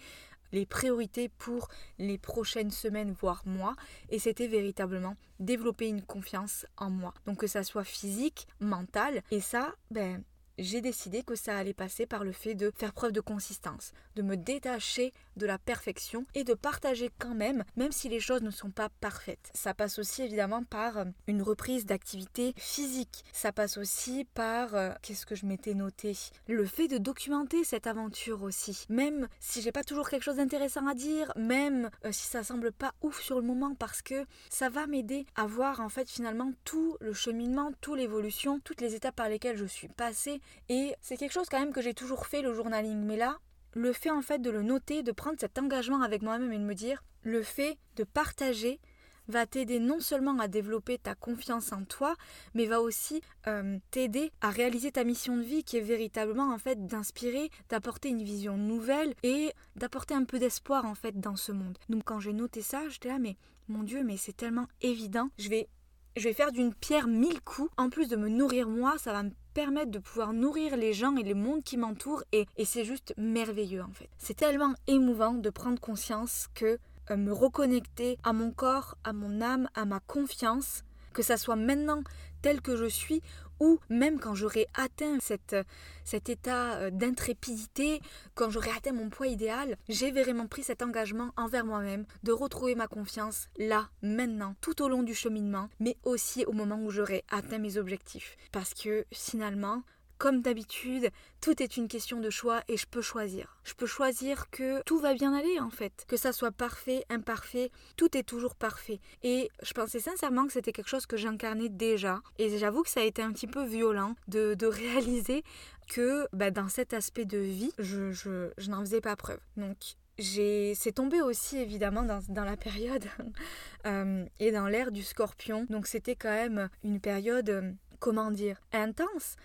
[0.54, 1.68] les priorités pour
[2.00, 3.76] les prochaines semaines, voire mois.
[4.10, 7.14] Et c'était véritablement développer une confiance en moi.
[7.26, 9.22] Donc que ça soit physique, mental.
[9.32, 10.24] Et ça, ben,
[10.58, 14.22] j'ai décidé que ça allait passer par le fait de faire preuve de consistance, de
[14.22, 18.52] me détacher de la perfection et de partager quand même, même si les choses ne
[18.52, 19.52] sont pas parfaites.
[19.54, 23.24] Ça passe aussi évidemment par euh, une reprise d'activité physique.
[23.32, 26.16] Ça passe aussi par, euh, qu'est-ce que je m'étais noté?
[26.48, 28.86] Le fait de documenter cette aventure aussi.
[28.90, 32.72] Même si j'ai pas toujours quelque chose d'intéressant à dire, même euh, si ça semble
[32.72, 36.52] pas ouf sur le moment, parce que ça va m'aider à voir en fait finalement
[36.64, 40.42] tout le cheminement, toute l'évolution, toutes les étapes par lesquelles je suis passée.
[40.70, 43.04] Et c'est quelque chose quand même que j'ai toujours fait le journaling.
[43.04, 43.40] Mais là,
[43.74, 46.64] le fait en fait de le noter, de prendre cet engagement avec moi-même et de
[46.64, 48.80] me dire, le fait de partager
[49.28, 52.16] va t'aider non seulement à développer ta confiance en toi,
[52.54, 56.58] mais va aussi euh, t'aider à réaliser ta mission de vie qui est véritablement en
[56.58, 61.52] fait d'inspirer, d'apporter une vision nouvelle et d'apporter un peu d'espoir en fait dans ce
[61.52, 61.78] monde.
[61.90, 63.38] Donc quand j'ai noté ça, j'étais là mais
[63.70, 65.30] mon dieu, mais c'est tellement évident.
[65.38, 65.70] Je vais
[66.16, 67.70] je vais faire d'une pierre mille coups.
[67.78, 71.16] En plus de me nourrir moi, ça va me permettre de pouvoir nourrir les gens
[71.16, 74.10] et les mondes qui m'entourent et, c'est juste merveilleux en fait.
[74.18, 76.80] C'est tellement émouvant de prendre conscience que
[77.12, 81.56] euh, me reconnecter à mon corps, à mon âme, à ma confiance, que ça soit
[81.56, 82.04] maintenant
[82.42, 83.22] tel que je suis
[83.60, 88.02] ou même quand j'aurai atteint cet état euh, d'intrépidité,
[88.36, 92.76] quand j'aurai atteint mon poids idéal, j'ai vraiment pris cet engagement envers moi-même de retrouver
[92.76, 97.24] ma confiance là, maintenant, tout au long du cheminement, mais aussi au moment où j'aurai
[97.30, 98.38] atteint mes objectifs.
[98.52, 99.84] Parce que finalement,
[100.18, 101.10] comme d'habitude,
[101.42, 103.58] tout est une question de choix et je peux choisir.
[103.64, 106.06] Je peux choisir que tout va bien aller en fait.
[106.08, 109.00] Que ça soit parfait, imparfait, tout est toujours parfait.
[109.24, 112.22] Et je pensais sincèrement que c'était quelque chose que j'incarnais déjà.
[112.38, 115.44] Et j'avoue que ça a été un petit peu violent de, réaliser
[115.90, 119.40] que bah, dans cet aspect de vie, je, n'en faisais pas preuve.
[119.58, 119.78] Donc
[120.20, 123.06] c'est tombé aussi évidemment dans, la période
[123.86, 125.66] euh, et dans l'ère du scorpion.
[125.70, 129.36] Donc c'était quand même une période, euh, comment dire, intense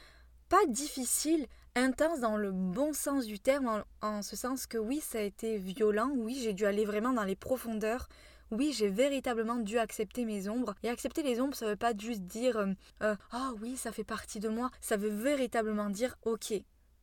[0.48, 5.18] pas difficile, intense dans le bon sens du terme, en, ce sens que oui, ça
[5.18, 8.08] a été violent, oui, j'ai dû aller vraiment dans les profondeurs,
[8.50, 10.74] oui, j'ai véritablement dû accepter mes ombres.
[10.82, 12.56] Et accepter les ombres, ça veut pas juste dire
[13.02, 14.70] euh, Ah oui, ça fait partie de moi.
[14.80, 16.54] Ça veut véritablement dire Ok,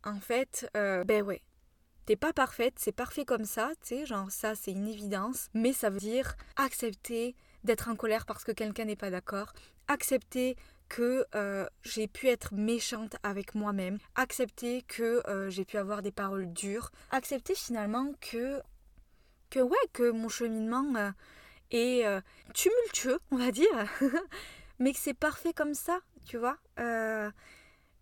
[0.04, 1.44] en fait, euh, ben ouais,
[2.06, 5.74] T'es pas parfaite, c'est parfait comme ça, tu sais, genre ça c'est une évidence, mais
[5.74, 9.54] ça veut dire accepter d'être en colère parce que quelqu'un n'est pas d'accord,
[9.88, 10.56] accepter
[10.90, 16.12] que euh, j'ai pu être méchante avec moi-même, accepter que euh, j'ai pu avoir des
[16.12, 18.62] paroles dures, accepter finalement que
[19.50, 21.12] que ouais que mon cheminement euh,
[21.72, 22.22] est
[22.54, 23.68] tumultueux, on va dire,
[24.80, 26.58] mais que c'est parfait comme ça, tu vois.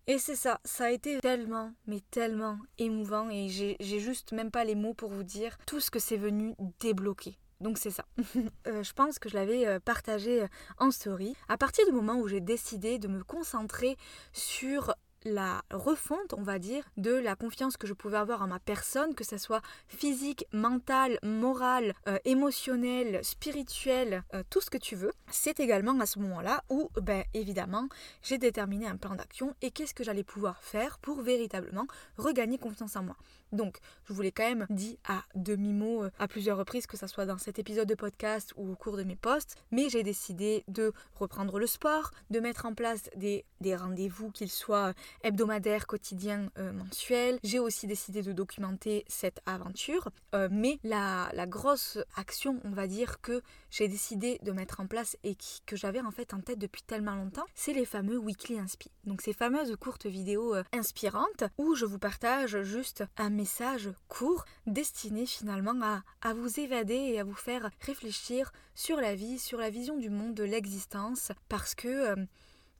[0.06, 4.64] et c'est ça, ça a été tellement, mais tellement émouvant et j'ai juste même pas
[4.64, 7.38] les mots pour vous dire tout ce que c'est venu débloquer.
[7.60, 8.04] Donc c'est ça.
[8.66, 11.34] Euh, je pense que je l'avais euh, partagé euh, en story.
[11.48, 13.96] À partir du moment où j'ai décidé de me concentrer
[14.32, 18.58] sur la refonte, on va dire, de la confiance que je pouvais avoir en ma
[18.58, 21.94] personne, que ce soit physique, mentale, morale,
[22.26, 25.12] émotionnelle, spirituelle, tout ce que tu veux.
[25.30, 27.88] C'est également à ce moment-là où, ben, évidemment,
[28.22, 31.86] j'ai déterminé un plan d'action et qu'est-ce que j'allais pouvoir faire pour véritablement
[32.18, 33.16] regagner confiance en moi.
[33.54, 37.06] Donc, je vous l'ai quand même dit à demi-mot euh, à plusieurs reprises, que ce
[37.06, 40.64] soit dans cet épisode de podcast ou au cours de mes posts, mais j'ai décidé
[40.68, 43.44] de reprendre le sport, de mettre en place des,
[43.76, 47.38] rendez-vous, qu'ils soient hebdomadaires, quotidiens, euh, mensuels.
[47.44, 52.86] J'ai aussi décidé de documenter cette aventure, euh, mais la, la, grosse action, on va
[52.86, 53.40] dire, que
[53.70, 57.14] j'ai décidé de mettre en place et que j'avais en fait en tête depuis tellement
[57.14, 58.90] longtemps, c'est les fameux Weekly Inspi.
[59.04, 64.46] Donc ces fameuses courtes vidéos inspirantes où je vous partage juste un message message court
[64.66, 69.58] destiné finalement à, à vous évader et à vous faire réfléchir sur la vie, sur
[69.58, 72.16] la vision du monde, de l'existence, parce que euh,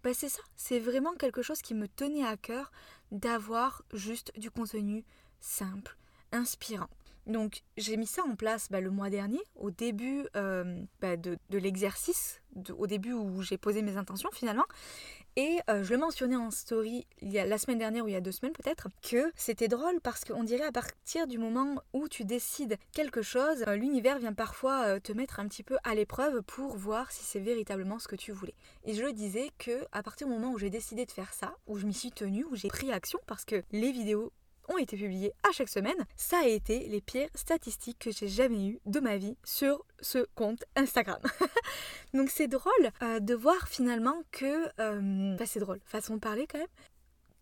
[0.02, 2.72] bah, c'est ça, c'est vraiment quelque chose qui me tenait à cœur
[3.12, 5.04] d'avoir juste du contenu
[5.38, 5.98] simple,
[6.32, 6.88] inspirant.
[7.26, 11.38] Donc j'ai mis ça en place bah, le mois dernier, au début euh, bah, de,
[11.50, 12.40] l'exercice,
[12.76, 14.66] au début où j'ai posé mes intentions finalement.
[15.36, 18.12] Et euh, je le mentionnais en story il y a, la semaine dernière ou il
[18.12, 21.82] y a deux semaines peut-être, que c'était drôle parce qu'on dirait à partir du moment
[21.92, 25.94] où tu décides quelque chose, euh, l'univers vient parfois te mettre un petit peu à
[25.94, 28.54] l'épreuve pour voir si c'est véritablement ce que tu voulais.
[28.84, 31.56] Et je le disais que à partir du moment où j'ai décidé de faire ça,
[31.66, 34.32] où je m'y suis tenue, où j'ai pris action parce que les vidéos
[34.68, 38.66] ont été publiés à chaque semaine, ça a été les pires statistiques que j'ai jamais
[38.68, 41.20] eues de ma vie sur ce compte Instagram.
[42.14, 42.72] Donc c'est drôle
[43.02, 44.68] euh, de voir finalement que...
[44.80, 46.66] Euh, c'est drôle, façon de parler quand même.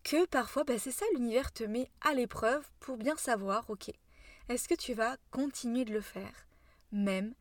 [0.03, 3.89] Que parfois, bah, c'est ça, l'univers te met à l'épreuve pour bien savoir, ok,
[4.49, 6.47] est-ce que tu vas continuer de le faire,
[6.91, 7.33] même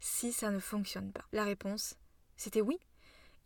[0.00, 1.24] si ça ne fonctionne pas?
[1.32, 1.94] La réponse,
[2.36, 2.78] c'était oui.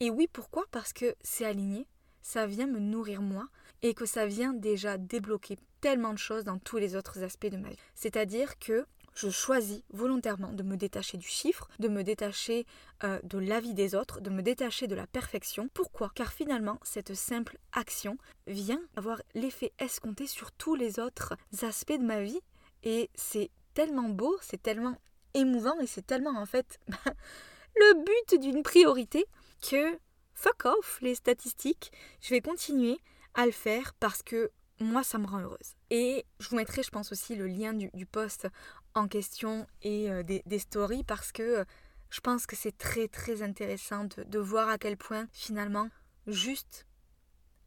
[0.00, 0.64] Et oui, pourquoi?
[0.70, 1.86] Parce que c'est aligné,
[2.22, 3.48] ça vient me nourrir moi,
[3.82, 7.58] et que ça vient déjà débloquer tellement de choses dans tous les autres aspects de
[7.58, 7.76] ma vie.
[7.94, 12.64] C'est-à-dire que je choisis volontairement de me détacher du chiffre, de me détacher
[13.04, 15.68] euh, de l'avis des autres, de me détacher de la perfection.
[15.74, 16.10] Pourquoi?
[16.14, 18.16] Car finalement, cette simple action
[18.46, 22.40] vient avoir l'effet escompté sur tous les autres aspects de ma vie.
[22.84, 24.96] Et c'est tellement beau, c'est tellement
[25.34, 26.78] émouvant et c'est tellement en fait
[27.76, 29.26] le but d'une priorité
[29.68, 29.98] que
[30.34, 31.92] fuck off les statistiques.
[32.20, 32.98] Je vais continuer
[33.34, 34.50] à le faire parce que
[34.82, 35.74] moi, ça me rend heureuse.
[35.90, 38.48] Et je vous mettrai, je pense aussi, le lien du, post
[38.94, 41.64] en question et euh, des, stories parce que euh,
[42.10, 45.88] je pense que c'est très très intéressant de, voir à quel point finalement,
[46.26, 46.86] juste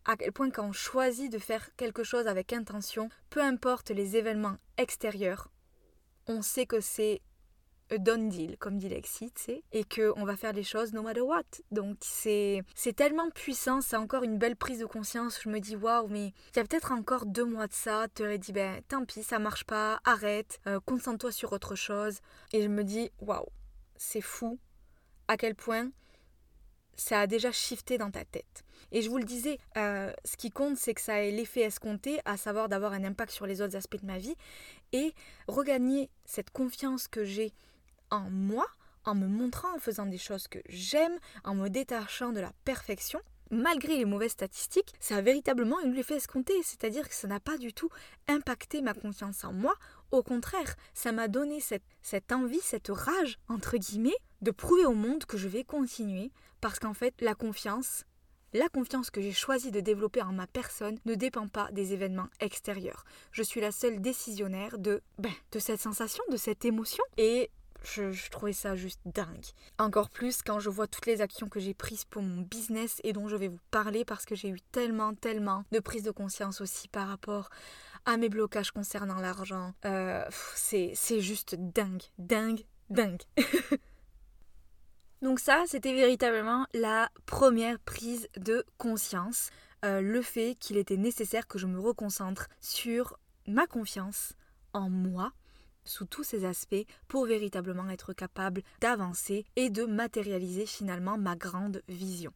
[0.06, 4.18] à quel point quand on choisit de faire quelque chose avec intention, peu importe les
[4.18, 5.50] événements extérieurs,
[6.28, 7.22] on sait que c'est
[7.98, 11.22] done deal, comme dit Lexi, tu sais, et qu'on va faire les choses no matter
[11.22, 11.44] what.
[11.72, 12.64] Donc c'est
[12.96, 15.40] tellement puissant, c'est encore une belle prise de conscience.
[15.44, 18.24] Je me dis waouh, mais il y a peut-être encore deux mois de ça, tu
[18.24, 22.20] aurais dit ben tant pis, ça marche pas, arrête, euh, concentre-toi sur autre chose.
[22.54, 23.46] Et je me dis waouh,
[23.98, 24.60] c'est fou
[25.28, 25.90] à quel point
[26.98, 28.64] ça a déjà shifté dans ta tête.
[28.92, 32.20] Et je vous le disais, euh, ce qui compte, c'est que ça ait l'effet escompté,
[32.26, 34.36] à savoir d'avoir un impact sur les autres aspects de ma vie,
[34.94, 35.14] et
[35.48, 37.52] regagner cette confiance que j'ai
[38.12, 38.66] en moi,
[39.06, 43.20] en me montrant, en faisant des choses que j'aime, en me détachant de la perfection,
[43.52, 47.58] malgré les mauvaises statistiques, ça a véritablement eu l'effet escompté, c'est-à-dire que ça n'a pas
[47.58, 47.90] du tout
[48.28, 49.76] impacté ma confiance en moi,
[50.12, 54.94] au contraire, ça m'a donné cette, cette, envie, cette rage, entre guillemets, de prouver au
[54.94, 58.06] monde que je vais continuer, parce qu'en fait, la confiance,
[58.54, 62.30] la confiance que j'ai choisi de développer en ma personne ne dépend pas des événements
[62.40, 63.04] extérieurs.
[63.32, 67.50] Je suis la seule décisionnaire de, ben, de cette sensation, de cette émotion, et
[67.86, 69.46] je, trouvais ça juste dingue.
[69.78, 73.14] Encore plus quand je vois toutes les actions que j'ai prises pour mon business et
[73.14, 76.62] dont je vais vous parler parce que j'ai eu tellement, tellement de prise de conscience
[76.62, 77.50] aussi par rapport
[78.06, 79.74] à mes blocages concernant l'argent.
[79.86, 80.24] Euh,
[80.56, 83.22] c'est juste dingue, dingue, dingue.
[85.22, 89.50] Donc ça, c'était véritablement la première prise de conscience.
[89.84, 93.18] Euh, le fait qu'il était nécessaire que je me reconcentre sur
[93.48, 94.34] ma confiance
[94.74, 95.32] en moi
[95.86, 101.82] sous tous ces aspects pour véritablement être capable d'avancer et de matérialiser finalement ma grande
[101.88, 102.34] vision.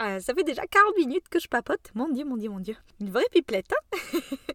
[0.00, 1.90] Euh, ça fait déjà 40 minutes que je papote.
[1.94, 2.76] Mon Dieu, mon Dieu, mon Dieu.
[3.00, 4.20] Une vraie pipelette, hein?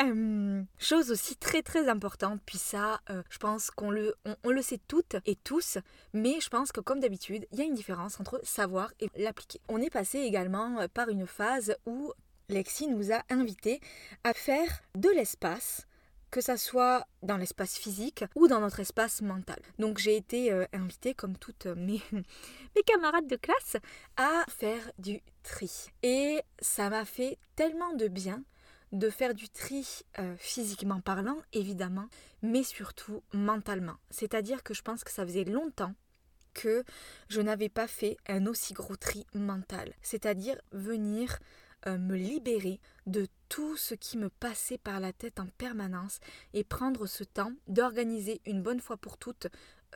[0.00, 4.60] Euh, Chose aussi très très importante, puis ça, euh, je pense qu'on le, on, le
[4.60, 5.78] sait toutes et tous,
[6.12, 9.60] mais je pense que comme d'habitude, il y a une différence entre savoir et l'appliquer.
[9.68, 12.12] On est passé également par une phase où
[12.48, 13.80] Lexi nous a invités
[14.24, 15.86] à faire de l'espace
[16.34, 19.60] que ça soit dans l'espace physique ou dans notre espace mental.
[19.78, 23.76] Donc j'ai été euh, invitée, comme toutes mes, mes camarades de classe,
[24.16, 25.70] à faire du tri.
[26.02, 28.42] Et ça m'a fait tellement de bien
[28.90, 29.86] de faire du tri
[30.18, 32.08] euh, physiquement parlant, évidemment,
[32.42, 33.96] mais surtout mentalement.
[34.10, 35.94] C'est-à-dire que je pense que ça faisait longtemps
[36.52, 36.82] que
[37.28, 39.92] je n'avais pas fait un aussi gros tri mental.
[40.02, 41.38] C'est-à-dire venir
[41.86, 46.20] euh, me libérer de tout ce qui me passait par la tête en permanence
[46.52, 49.48] et prendre ce temps d'organiser une bonne fois pour toutes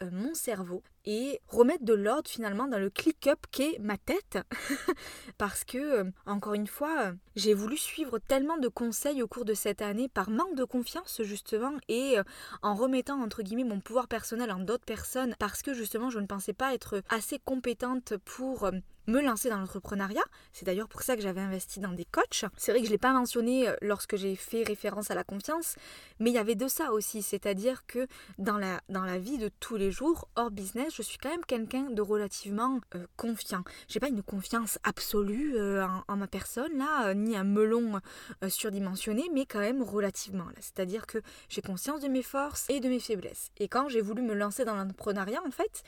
[0.03, 4.39] euh, mon cerveau et remettre de l'ordre finalement dans le click-up qu'est ma tête.
[5.39, 9.55] Parce que, euh, encore une fois, j'ai voulu suivre tellement de conseils au cours de
[9.55, 12.23] cette année par manque de confiance justement et euh,
[12.61, 16.27] en remettant entre guillemets mon pouvoir personnel en d'autres personnes parce que justement je ne
[16.27, 18.71] pensais pas être assez compétente pour
[19.09, 20.23] me lancer dans l'entrepreneuriat.
[20.53, 22.45] C'est d'ailleurs pour ça que j'avais investi dans des coachs.
[22.57, 25.77] C'est vrai que je ne l'ai pas mentionné lorsque j'ai fait référence à la confiance,
[26.21, 27.23] mais il y avait de ça aussi.
[27.23, 28.07] C'est-à-dire que
[28.39, 31.45] dans la, dans la vie de tous les jours, hors business, je suis quand même
[31.45, 33.63] quelqu'un de relativement euh, confiant.
[33.87, 38.01] J'ai pas une confiance absolue euh, en, ma personne, là, euh, ni un melon
[38.49, 40.47] surdimensionné, mais quand même relativement.
[40.59, 41.19] C'est-à-dire que
[41.49, 43.51] j'ai conscience de mes forces et de mes faiblesses.
[43.59, 45.85] Et quand j'ai voulu me lancer dans l'entrepreneuriat, en fait,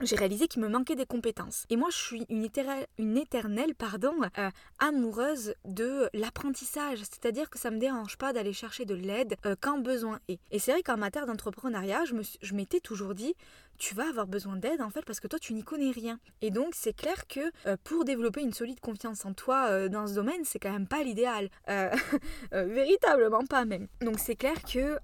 [0.00, 1.64] j'ai réalisé qu'il me manquait des compétences.
[1.70, 6.98] Et moi, je suis une, éternelle, pardon, euh, amoureuse de l'apprentissage.
[6.98, 10.38] C'est-à-dire que ça me dérange pas d'aller chercher de l'aide euh, quand besoin est.
[10.50, 13.34] Et c'est vrai qu'en matière d'entrepreneuriat, je m'étais toujours dit,
[13.78, 16.18] tu vas avoir besoin d'aide en fait parce que toi, tu n'y connais rien.
[16.42, 20.14] Et donc, c'est clair que euh, pour développer une solide confiance en toi dans ce
[20.14, 21.48] domaine, c'est quand même pas l'idéal.
[22.52, 23.88] véritablement pas même.
[24.00, 24.98] Donc, c'est clair que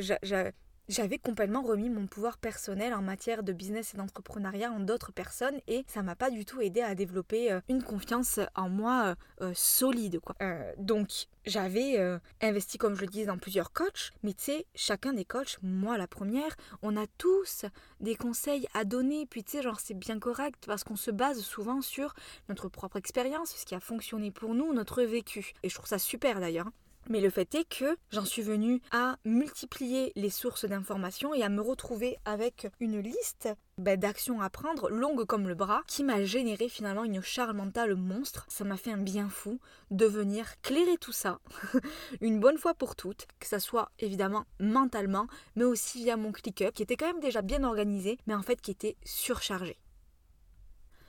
[0.00, 0.50] j'ai
[0.88, 5.58] j'avais complètement remis mon pouvoir personnel en matière de business et d'entrepreneuriat en d'autres personnes
[5.66, 9.46] et ça m'a pas du tout aidé à développer euh, une confiance en moi euh,
[9.46, 10.36] euh, solide quoi.
[10.78, 11.96] donc j'avais
[12.40, 15.96] investi comme je le disais dans plusieurs coachs, mais tu sais, chacun des coachs, moi
[15.96, 17.66] la première, on a tous
[18.00, 21.40] des conseils à donner, puis tu sais, genre c'est bien correct parce qu'on se base
[21.40, 22.14] souvent sur
[22.48, 25.52] notre propre expérience, ce qui a fonctionné pour nous, notre vécu.
[25.62, 26.68] Et je trouve ça super d'ailleurs.
[27.08, 31.48] Mais le fait est que j'en suis venue à multiplier les sources d'informations et à
[31.48, 33.48] me retrouver avec une liste
[33.78, 37.94] bah, d'actions à prendre, longue comme le bras, qui m'a généré finalement une charge mentale
[37.94, 38.46] monstre.
[38.48, 41.38] Ça m'a fait un bien fou de venir clairer tout ça
[42.20, 46.72] une bonne fois pour toutes, que ça soit évidemment mentalement, mais aussi via mon ClickUp,
[46.72, 49.78] qui était quand même déjà bien organisé, mais en fait qui était surchargé.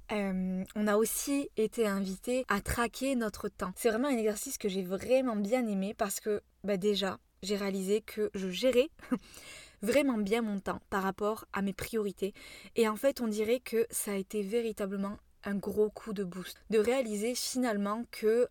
[0.10, 3.72] On a aussi été invité à traquer notre temps.
[3.76, 8.02] C'est vraiment un exercice que j'ai vraiment bien aimé parce que bah déjà, j'ai réalisé
[8.02, 8.90] que je gérais
[9.82, 12.34] vraiment bien mon temps par rapport à mes priorités.
[12.76, 16.58] Et en fait, on dirait que ça a été véritablement un gros coup de boost.
[16.70, 18.48] De réaliser finalement que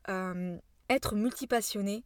[0.89, 2.05] être multipassionné,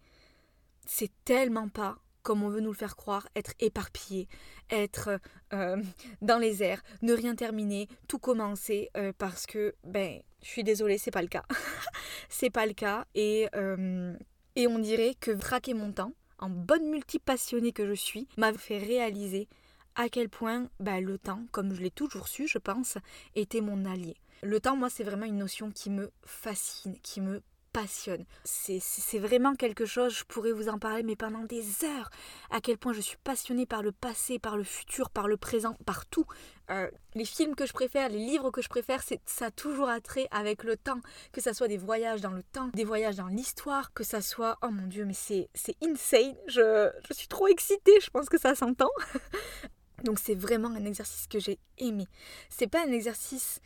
[0.86, 1.98] c'est tellement pas
[2.30, 4.28] comme on veut nous le faire croire, être éparpillé,
[4.70, 5.18] être
[5.52, 5.82] euh,
[6.22, 10.96] dans les airs, ne rien terminer, tout commencer euh, parce que, ben, je suis désolée,
[10.96, 11.42] c'est pas le cas.
[12.28, 14.14] c'est pas le cas et, euh,
[14.54, 18.78] et on dirait que traquer mon temps, en bonne multipassionnée que je suis, m'a fait
[18.78, 19.48] réaliser
[19.96, 22.96] à quel point ben, le temps, comme je l'ai toujours su, je pense,
[23.34, 24.14] était mon allié.
[24.44, 27.42] Le temps, moi, c'est vraiment une notion qui me fascine, qui me
[27.72, 28.24] passionne.
[28.44, 32.10] C'est vraiment quelque chose, je pourrais vous en parler, mais pendant des heures,
[32.50, 35.76] à quel point je suis passionnée par le passé, par le futur, par le présent,
[35.86, 36.26] par tout.
[36.70, 40.28] Euh, les films que je préfère, les livres que je préfère, ça a toujours attrait
[40.30, 41.00] avec le temps,
[41.32, 44.58] que ça soit des voyages dans le temps, des voyages dans l'histoire, que ça soit,
[44.62, 45.48] oh mon dieu, mais c'est
[45.82, 48.90] insane, je, je suis trop excitée, je pense que ça s'entend.
[50.04, 52.06] Donc c'est vraiment un exercice que j'ai aimé.
[52.48, 53.60] C'est pas un exercice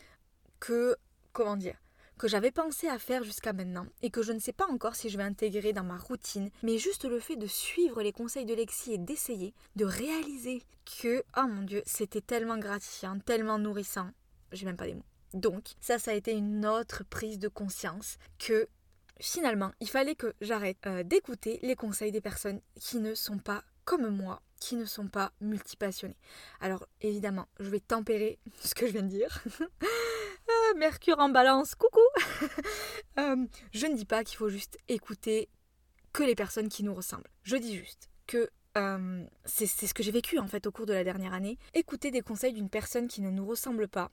[0.58, 0.96] que,
[1.32, 1.76] comment dire,
[2.18, 5.08] que j'avais pensé à faire jusqu'à maintenant et que je ne sais pas encore si
[5.08, 8.54] je vais intégrer dans ma routine, mais juste le fait de suivre les conseils de
[8.54, 10.62] Lexi et d'essayer, de réaliser
[11.00, 14.10] que, oh mon dieu, c'était tellement gratifiant, tellement nourrissant,
[14.52, 15.04] j'ai même pas les mots.
[15.32, 18.68] Donc, ça, ça a été une autre prise de conscience que
[19.20, 23.64] finalement, il fallait que j'arrête euh, d'écouter les conseils des personnes qui ne sont pas
[23.84, 26.16] comme moi, qui ne sont pas multipassionnés.
[26.60, 29.42] Alors évidemment, je vais tempérer ce que je viens de dire.
[30.76, 32.00] Mercure en balance, coucou
[33.18, 35.48] euh, Je ne dis pas qu'il faut juste écouter
[36.12, 37.28] que les personnes qui nous ressemblent.
[37.42, 40.92] Je dis juste que euh, c'est ce que j'ai vécu en fait au cours de
[40.92, 41.58] la dernière année.
[41.74, 44.10] Écouter des conseils d'une personne qui ne nous ressemble pas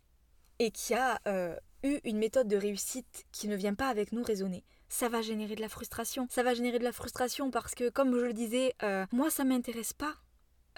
[0.60, 4.24] et qui a euh, eu une méthode de réussite qui ne vient pas avec nous
[4.24, 6.28] raisonner ça va générer de la frustration.
[6.30, 8.76] Ça va générer de la frustration parce que, comme je le disais,
[9.14, 10.18] moi, ça m'intéresse pas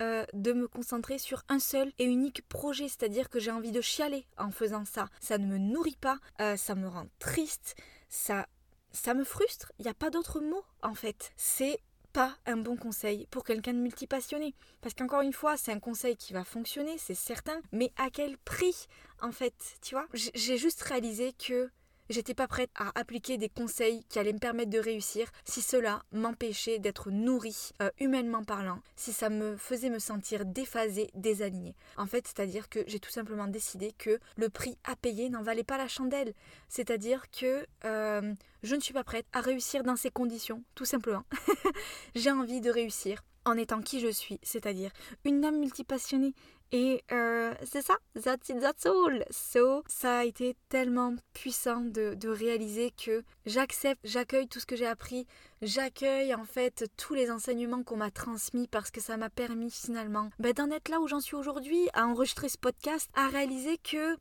[0.01, 3.81] euh, de me concentrer sur un seul et unique projet, c'est-à-dire que j'ai envie de
[3.81, 5.07] chialer en faisant ça.
[5.19, 7.75] Ça ne me nourrit pas, euh, ça me rend triste,
[8.09, 8.47] ça,
[8.91, 9.71] ça me frustre.
[9.79, 11.31] Il n'y a pas d'autre mot en fait.
[11.35, 11.79] C'est
[12.13, 14.53] pas un bon conseil pour quelqu'un de multipassionné.
[14.81, 18.37] Parce qu'encore une fois, c'est un conseil qui va fonctionner, c'est certain, mais à quel
[18.37, 18.87] prix
[19.21, 20.07] en fait, tu vois?
[20.13, 21.69] J'ai juste réalisé que
[22.09, 26.03] J'étais pas prête à appliquer des conseils qui allaient me permettre de réussir si cela
[26.11, 31.75] m'empêchait d'être nourrie euh, humainement parlant, si ça me faisait me sentir déphasée, désalignée.
[31.97, 35.63] En fait, c'est-à-dire que j'ai tout simplement décidé que le prix à payer n'en valait
[35.63, 36.33] pas la chandelle.
[36.67, 38.33] C'est-à-dire que euh,
[38.63, 41.23] je ne suis pas prête à réussir dans ces conditions, tout simplement.
[42.15, 44.91] j'ai envie de réussir en étant qui je suis, c'est-à-dire
[45.25, 46.33] une âme multipassionnée
[46.73, 49.23] et euh, c'est ça, that's it, that's all.
[49.29, 54.87] So, ça a été tellement puissant de, réaliser que j'accepte, j'accueille tout ce que j'ai
[54.87, 55.27] appris,
[55.61, 60.31] j'accueille en fait tous les enseignements qu'on m'a transmis parce que ça m'a permis finalement
[60.39, 64.17] ben, d'en être là où j'en suis aujourd'hui, à enregistrer ce podcast, à réaliser que,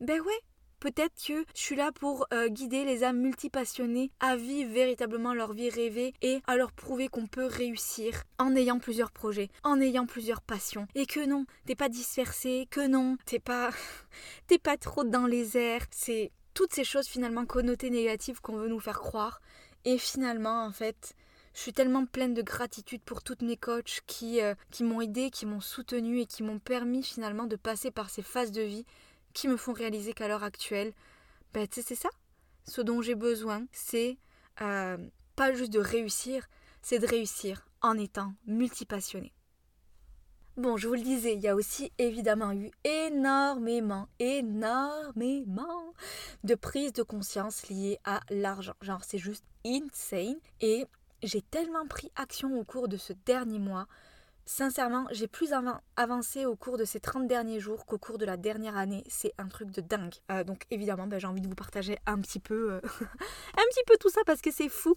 [0.00, 0.40] ben ouais,
[0.80, 5.52] Peut-être que je suis là pour euh, guider les âmes multipassionnées à vivre véritablement leur
[5.52, 10.06] vie rêvée et à leur prouver qu'on peut réussir en ayant plusieurs projets, en ayant
[10.06, 10.86] plusieurs passions.
[10.94, 13.70] Et que non, t'es pas dispersé, que non, t'es pas,
[14.46, 15.86] t'es pas trop dans les airs.
[15.90, 19.40] C'est toutes ces choses finalement connotées négatives qu'on veut nous faire croire.
[19.84, 21.14] Et finalement, en fait,
[21.54, 25.30] je suis tellement pleine de gratitude pour toutes mes coachs qui, euh, qui m'ont aidé,
[25.30, 28.86] qui m'ont soutenu et qui m'ont permis finalement de passer par ces phases de vie
[29.38, 30.92] qui me font réaliser qu'à l'heure actuelle,
[31.54, 32.08] ben, c'est ça.
[32.64, 34.18] Ce dont j'ai besoin, c'est
[34.60, 34.98] euh,
[35.36, 36.48] pas juste de réussir,
[36.82, 39.32] c'est de réussir en étant multipassionné.
[40.56, 45.94] Bon, je vous le disais, il y a aussi évidemment eu énormément, énormément
[46.42, 48.74] de prises de conscience liées à l'argent.
[48.80, 50.40] Genre, c'est juste insane.
[50.60, 50.84] Et
[51.22, 53.86] j'ai tellement pris action au cours de ce dernier mois
[54.50, 55.52] Sincèrement, j'ai plus
[55.96, 59.04] avancé au cours de ces 30 derniers jours qu'au cours de la dernière année.
[59.06, 60.14] C'est un truc de dingue.
[60.32, 63.84] Euh, donc évidemment, ben, j'ai envie de vous partager un petit peu, euh, un petit
[63.86, 64.96] peu tout ça parce que c'est fou.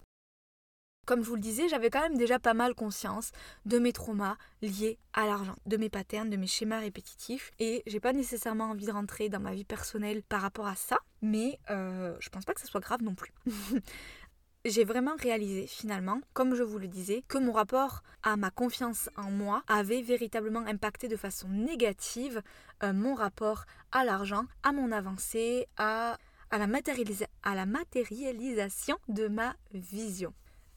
[1.06, 3.32] Comme je vous le disais, j'avais quand même déjà pas mal conscience
[3.66, 7.52] de mes traumas liés à l'argent, de mes patterns, de mes schémas répétitifs.
[7.60, 11.00] Et j'ai pas nécessairement envie de rentrer dans ma vie personnelle par rapport à ça,
[11.22, 13.34] mais euh, je pense pas que ça soit grave non plus.
[14.66, 19.10] j'ai vraiment réalisé finalement, comme je vous le disais, que mon rapport à ma confiance
[19.18, 22.42] en moi avait véritablement impacté de façon négative
[22.84, 26.18] euh, mon rapport à l'argent, à mon avancée, à,
[26.52, 30.34] la matérialisation de ma vision.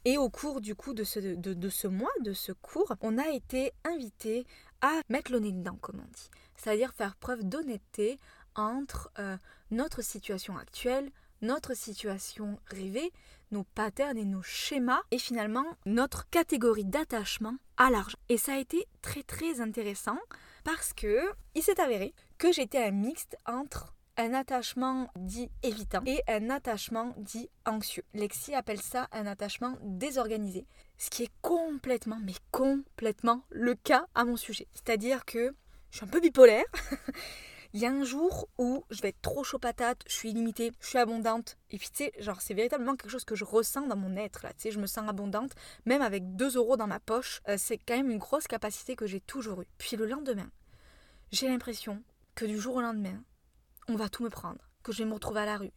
[0.06, 3.28] Et au cours du coup de ce, de, ce mois, de ce cours, on a
[3.28, 4.46] été invité
[4.82, 6.30] à mettre le nez dedans, comme on dit.
[6.56, 8.18] C'est-à-dire faire preuve d'honnêteté
[8.54, 9.36] entre euh,
[9.70, 11.10] notre situation actuelle,
[11.44, 13.12] notre situation rêvée,
[13.52, 18.18] nos patterns et nos schémas et finalement notre catégorie d'attachement à l'argent.
[18.28, 20.18] Et ça a été très très intéressant
[20.64, 21.20] parce que
[21.54, 27.14] il s'est avéré que j'étais un mixte entre un attachement dit évitant et un attachement
[27.18, 28.04] dit anxieux.
[28.14, 30.66] Lexi appelle ça un attachement désorganisé,
[30.98, 34.68] ce qui est complètement, mais complètement le cas à mon sujet.
[34.72, 35.54] C'est-à-dire que
[35.90, 36.64] je suis un peu bipolaire.
[37.74, 40.70] Il y a un jour où je vais être trop chaud patate, je suis illimitée,
[40.80, 41.58] je suis abondante.
[41.70, 44.44] Et puis, tu sais, genre, c'est véritablement quelque chose que je ressens dans mon être,
[44.44, 44.52] là.
[44.52, 45.50] Tu sais, je me sens abondante,
[45.84, 47.42] même avec 2 euros dans ma poche.
[47.48, 49.66] Euh, c'est quand même une grosse capacité que j'ai toujours eue.
[49.76, 50.48] Puis le lendemain,
[51.32, 52.00] j'ai l'impression
[52.36, 53.20] que du jour au lendemain,
[53.88, 55.72] on va tout me prendre, que je vais me retrouver à la rue,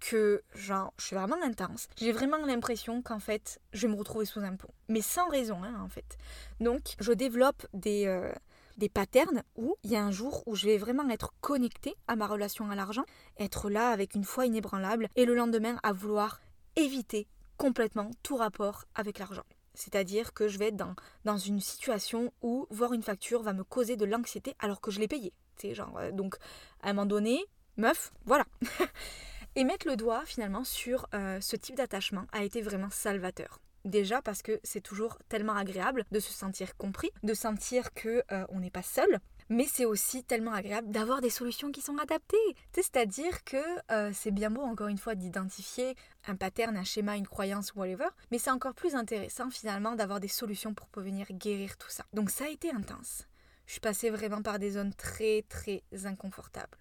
[0.00, 1.88] que genre je suis vraiment intense.
[1.96, 5.62] J'ai vraiment l'impression qu'en fait je vais me retrouver sous un pont, mais sans raison
[5.62, 6.16] hein, en fait.
[6.60, 8.32] Donc je développe des, euh,
[8.76, 12.16] des patterns où il y a un jour où je vais vraiment être connectée à
[12.16, 13.04] ma relation à l'argent,
[13.38, 16.40] être là avec une foi inébranlable et le lendemain à vouloir
[16.76, 19.44] éviter complètement tout rapport avec l'argent.
[19.74, 20.94] C'est-à-dire que je vais être dans,
[21.24, 25.00] dans une situation où voir une facture va me causer de l'anxiété alors que je
[25.00, 25.32] l'ai payée.
[25.62, 26.36] Genre, euh, donc,
[26.82, 27.44] à un moment donné,
[27.76, 28.44] meuf, voilà.
[29.56, 33.60] et mettre le doigt finalement sur euh, ce type d'attachement a été vraiment salvateur.
[33.84, 38.44] Déjà parce que c'est toujours tellement agréable de se sentir compris, de sentir que euh,
[38.48, 39.20] on n'est pas seul.
[39.50, 42.56] Mais c'est aussi tellement agréable d'avoir des solutions qui sont adaptées.
[42.72, 47.26] C'est-à-dire que euh, c'est bien beau, encore une fois, d'identifier un pattern, un schéma, une
[47.26, 48.08] croyance, whatever.
[48.30, 52.06] Mais c'est encore plus intéressant finalement d'avoir des solutions pour venir guérir tout ça.
[52.14, 53.28] Donc ça a été intense.
[53.66, 56.78] Je suis passée vraiment par des zones très très inconfortables.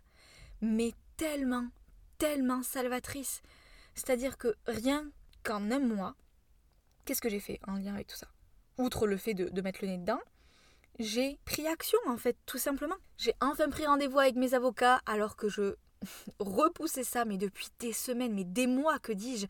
[0.62, 1.68] Mais tellement,
[2.18, 3.42] tellement salvatrices.
[3.96, 5.10] C'est-à-dire que rien
[5.44, 6.16] qu'en un mois,
[7.06, 8.28] qu'est-ce que j'ai fait en lien avec tout ça?
[8.78, 10.20] Outre le fait de, mettre le nez dedans,
[11.00, 12.96] j'ai pris action en fait, tout simplement.
[13.18, 15.76] J'ai enfin pris rendez-vous avec mes avocats alors que je
[16.40, 19.48] repoussé ça, mais depuis des semaines, mais des mois, que dis-je,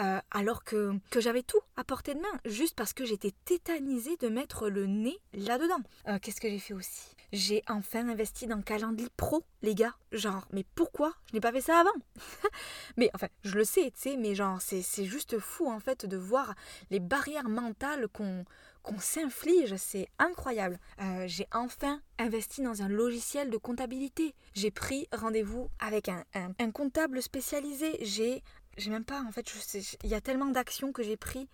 [0.00, 4.16] euh, alors que, que j'avais tout à portée de main, juste parce que j'étais tétanisée
[4.16, 5.80] de mettre le nez là-dedans.
[6.08, 7.14] Euh, qu'est-ce que j'ai fait aussi?
[7.32, 9.94] J'ai enfin investi dans Calendly Pro, les gars.
[10.12, 11.14] Genre, mais pourquoi?
[11.30, 11.90] Je n'ai pas fait ça avant
[12.96, 16.16] Mais enfin, je le sais, tu sais, mais genre, c'est juste fou en fait de
[16.16, 16.54] voir
[16.90, 18.44] les barrières mentales qu'on
[18.82, 20.78] qu'on s'inflige, c'est incroyable.
[21.00, 24.34] Euh, j'ai enfin investi dans un logiciel de comptabilité.
[24.54, 27.98] J'ai pris rendez-vous avec un, comptable spécialisé.
[28.00, 28.42] J'ai,
[28.76, 29.50] j'ai même pas, en fait,
[30.02, 31.46] il y a tellement d'actions que j'ai prises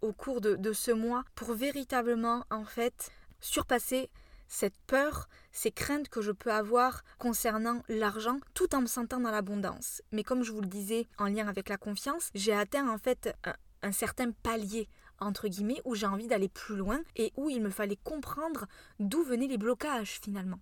[0.00, 4.10] au cours de, de ce mois pour véritablement, en fait, surpasser
[4.48, 9.30] cette peur, ces craintes que je peux avoir concernant l'argent tout en me sentant dans
[9.30, 10.02] l'abondance.
[10.12, 13.34] Mais comme je vous le disais en lien avec la confiance, j'ai atteint en fait
[13.44, 14.88] un, un certain palier
[15.18, 18.66] entre guillemets, où j'ai envie d'aller plus loin et où il me fallait comprendre
[19.00, 20.58] d'où venaient les blocages finalement.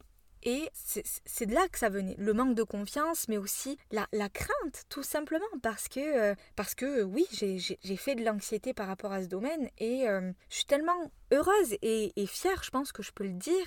[0.47, 4.29] Et c'est de là que ça venait, le manque de confiance, mais aussi la, la
[4.29, 9.13] crainte, tout simplement, parce que, euh, parce que oui, j'ai fait de l'anxiété par rapport
[9.13, 13.03] à ce domaine, et euh, je suis tellement heureuse et, et, fière, je pense que
[13.03, 13.65] je peux le dire,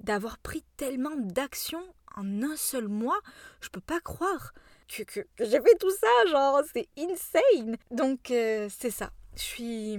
[0.00, 1.84] d'avoir pris tellement d'actions
[2.16, 3.18] en un seul mois.
[3.62, 4.52] Je peux pas croire
[4.88, 7.78] que, que, j'ai fait tout ça, genre, c'est insane.
[7.90, 9.12] Donc, euh, c'est ça.
[9.36, 9.98] Je suis,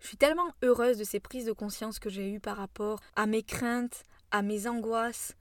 [0.00, 3.26] je suis tellement heureuse de ces prises de conscience que j'ai eues par rapport à
[3.26, 5.34] mes craintes, à mes angoisses,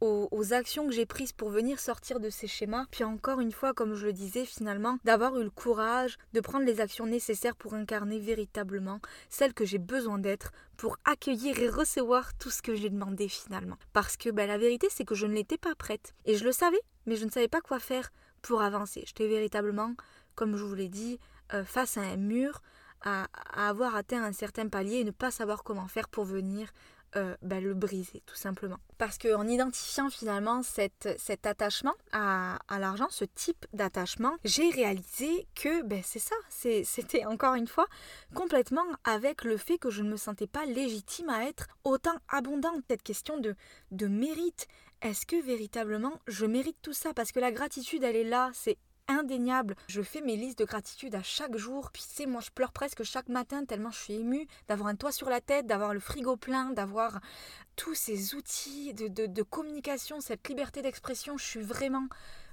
[0.00, 2.86] aux, actions que j'ai prises pour venir sortir de ces schémas.
[2.90, 6.64] Puis encore une fois, comme je le disais, finalement, d'avoir eu le courage de prendre
[6.64, 12.36] les actions nécessaires pour incarner véritablement celle que j'ai besoin d'être pour accueillir et recevoir
[12.38, 13.76] tout ce que j'ai demandé finalement.
[13.92, 16.14] Parce que ben, la vérité, c'est que je ne l'étais pas prête.
[16.24, 18.10] Et je le savais, mais je ne savais pas quoi faire
[18.42, 19.02] pour avancer.
[19.06, 19.94] J'étais véritablement,
[20.36, 21.18] comme je vous l'ai dit,
[21.54, 22.62] euh, face à un mur,
[23.02, 26.72] à, avoir atteint un certain palier et ne pas savoir comment faire pour venir
[27.16, 28.76] euh, bah, le briser tout simplement.
[28.98, 35.82] Parce qu'en identifiant finalement cette, cet attachement à, l'argent, ce type d'attachement, j'ai réalisé que
[35.84, 36.34] ben, c'est ça,
[36.84, 37.86] c'était encore une fois
[38.34, 42.82] complètement avec le fait que je ne me sentais pas légitime à être autant abondante.
[42.90, 43.54] Cette question de,
[43.90, 44.66] de mérite,
[45.00, 47.14] est-ce que véritablement je mérite tout ça?
[47.14, 48.76] Parce que la gratitude, elle est là, c'est
[49.08, 49.74] indéniable.
[49.88, 51.90] Je fais mes listes de gratitude à chaque jour.
[51.92, 55.12] Puis, sais, moi, je pleure presque chaque matin tellement je suis émue d'avoir un toit
[55.12, 57.20] sur la tête, d'avoir le frigo plein, d'avoir
[57.76, 61.36] tous ces outils de, de, communication, cette liberté d'expression.
[61.38, 62.08] Je suis vraiment,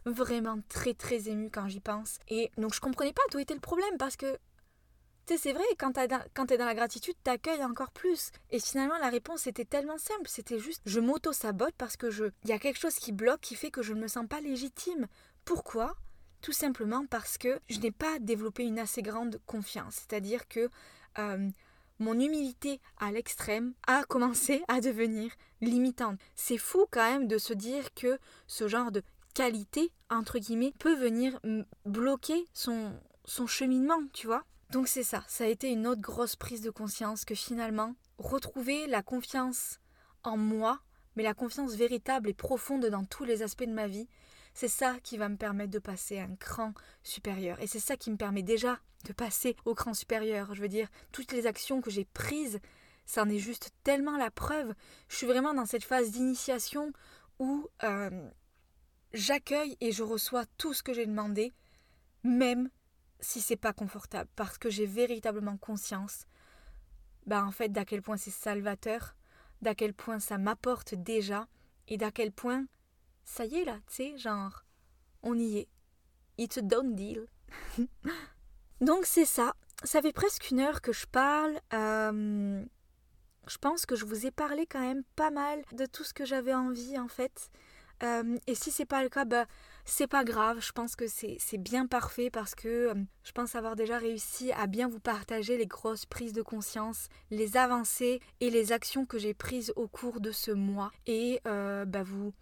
[0.06, 2.20] vraiment très, très émue quand j'y pense.
[2.30, 4.38] Et donc, je comprenais pas d'où était le problème parce que
[5.26, 8.30] tu sais, c'est vrai, quand tu es dans la gratitude, t'accueilles encore plus.
[8.52, 10.28] Et finalement, la réponse était tellement simple.
[10.28, 13.56] C'était juste, je m'auto-sabote parce que je, il y a quelque chose qui bloque, qui
[13.56, 15.08] fait que je ne me sens pas légitime.
[15.44, 15.96] Pourquoi?
[16.46, 19.96] Tout simplement parce que je n'ai pas développé une assez grande confiance.
[19.96, 20.70] C'est-à-dire que
[21.18, 21.50] euh,
[21.98, 25.32] mon humilité à l'extrême a commencé à devenir
[25.62, 26.20] limitante.
[26.36, 29.02] C'est fou quand même de se dire que ce genre de
[29.34, 31.40] qualité, entre guillemets, peut venir
[31.84, 32.94] bloquer son,
[33.26, 34.44] son cheminement, tu vois.
[34.70, 38.86] Donc c'est ça, ça a été une autre grosse prise de conscience que finalement, retrouver
[38.86, 39.80] la confiance
[40.22, 40.80] en moi,
[41.16, 44.08] mais la confiance véritable et profonde dans tous les aspects de ma vie,
[44.56, 47.60] c'est ça qui va me permettre de passer un cran supérieur.
[47.62, 50.56] Et c'est ça qui me permet déjà de passer au cran supérieur.
[50.56, 52.60] Je veux dire, toutes les actions que j'ai prises,
[53.06, 54.74] ça en est juste tellement la preuve.
[55.10, 56.94] Je suis vraiment dans cette phase d'initiation
[57.38, 58.30] où euh,
[59.14, 61.54] j'accueille et je reçois tout ce que j'ai demandé,
[62.24, 62.70] même
[63.20, 66.26] si c'est pas confortable, parce que j'ai véritablement conscience,
[67.26, 69.18] bah en fait, d'à quel point c'est salvateur,
[69.62, 71.48] d'à quel point ça m'apporte déjà,
[71.90, 72.66] et d'à quel point
[73.26, 74.64] ça y est là, tu sais, genre,
[75.24, 75.68] on y est.
[76.38, 77.26] It's a done deal.
[78.82, 79.56] Donc c'est ça.
[79.84, 81.60] Ça fait presque une heure que je parle.
[81.74, 82.64] Euh,
[83.48, 86.26] je pense que je vous ai parlé quand même pas mal de tout ce que
[86.26, 87.50] j'avais envie en fait.
[88.04, 89.46] Euh, et si c'est pas le cas, bah,
[89.86, 90.60] c'est pas grave.
[90.60, 94.68] Je pense que c'est bien parfait parce que euh, je pense avoir déjà réussi à
[94.68, 99.34] bien vous partager les grosses prises de conscience, les avancées et les actions que j'ai
[99.34, 100.92] prises au cours de ce mois.
[101.08, 102.34] Et bah, vous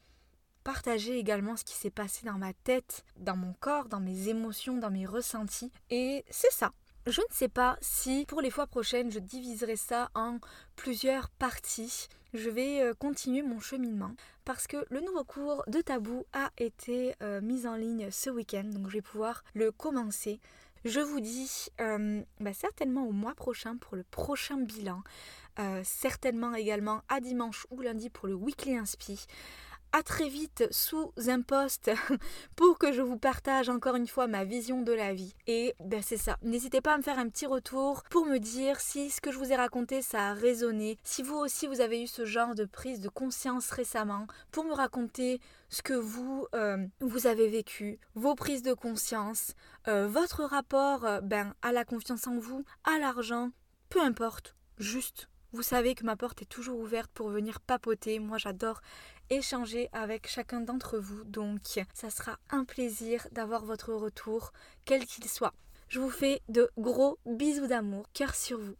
[0.63, 4.77] partager également ce qui s'est passé dans ma tête, dans mon corps, dans mes émotions,
[4.77, 5.71] dans mes ressentis.
[5.89, 6.71] Et c'est ça.
[7.05, 10.39] Je ne sais pas si pour les fois prochaines je diviserai ça en
[10.77, 12.07] plusieurs parties.
[12.33, 17.13] Je vais euh, continuer mon cheminement parce que le nouveau cours de tabou a été
[17.21, 20.39] euh, mis en ligne ce week-end, donc je vais pouvoir le commencer.
[20.85, 25.03] Je vous dis euh, bah, certainement au mois prochain pour le prochain bilan,
[25.83, 29.27] certainement également à dimanche ou lundi pour le weekly inspi.
[29.93, 31.91] À très vite sous un post
[32.55, 35.35] pour que je vous partage encore une fois ma vision de la vie.
[35.45, 36.37] Et ben c'est ça.
[36.41, 39.37] N'hésitez pas à me faire un petit retour pour me dire si ce que je
[39.37, 42.65] vous ai raconté ça a résonné, si vous aussi vous avez eu ce genre de
[42.65, 45.39] prise de conscience récemment, pour me raconter
[45.69, 49.53] ce que vous euh, vous avez vécu, vos prises de conscience,
[49.87, 53.51] euh, votre rapport euh, ben à la confiance en vous, à l'argent,
[53.89, 58.17] peu importe, juste vous savez que ma porte est toujours ouverte pour venir papoter.
[58.17, 58.81] Moi, j'adore
[59.29, 61.23] échanger avec chacun d'entre vous.
[61.25, 61.61] Donc,
[61.93, 64.51] ça sera un plaisir d'avoir votre retour,
[64.83, 65.53] quel qu'il soit.
[65.89, 68.75] Je vous fais de gros bisous d'amour, cœur sur vous.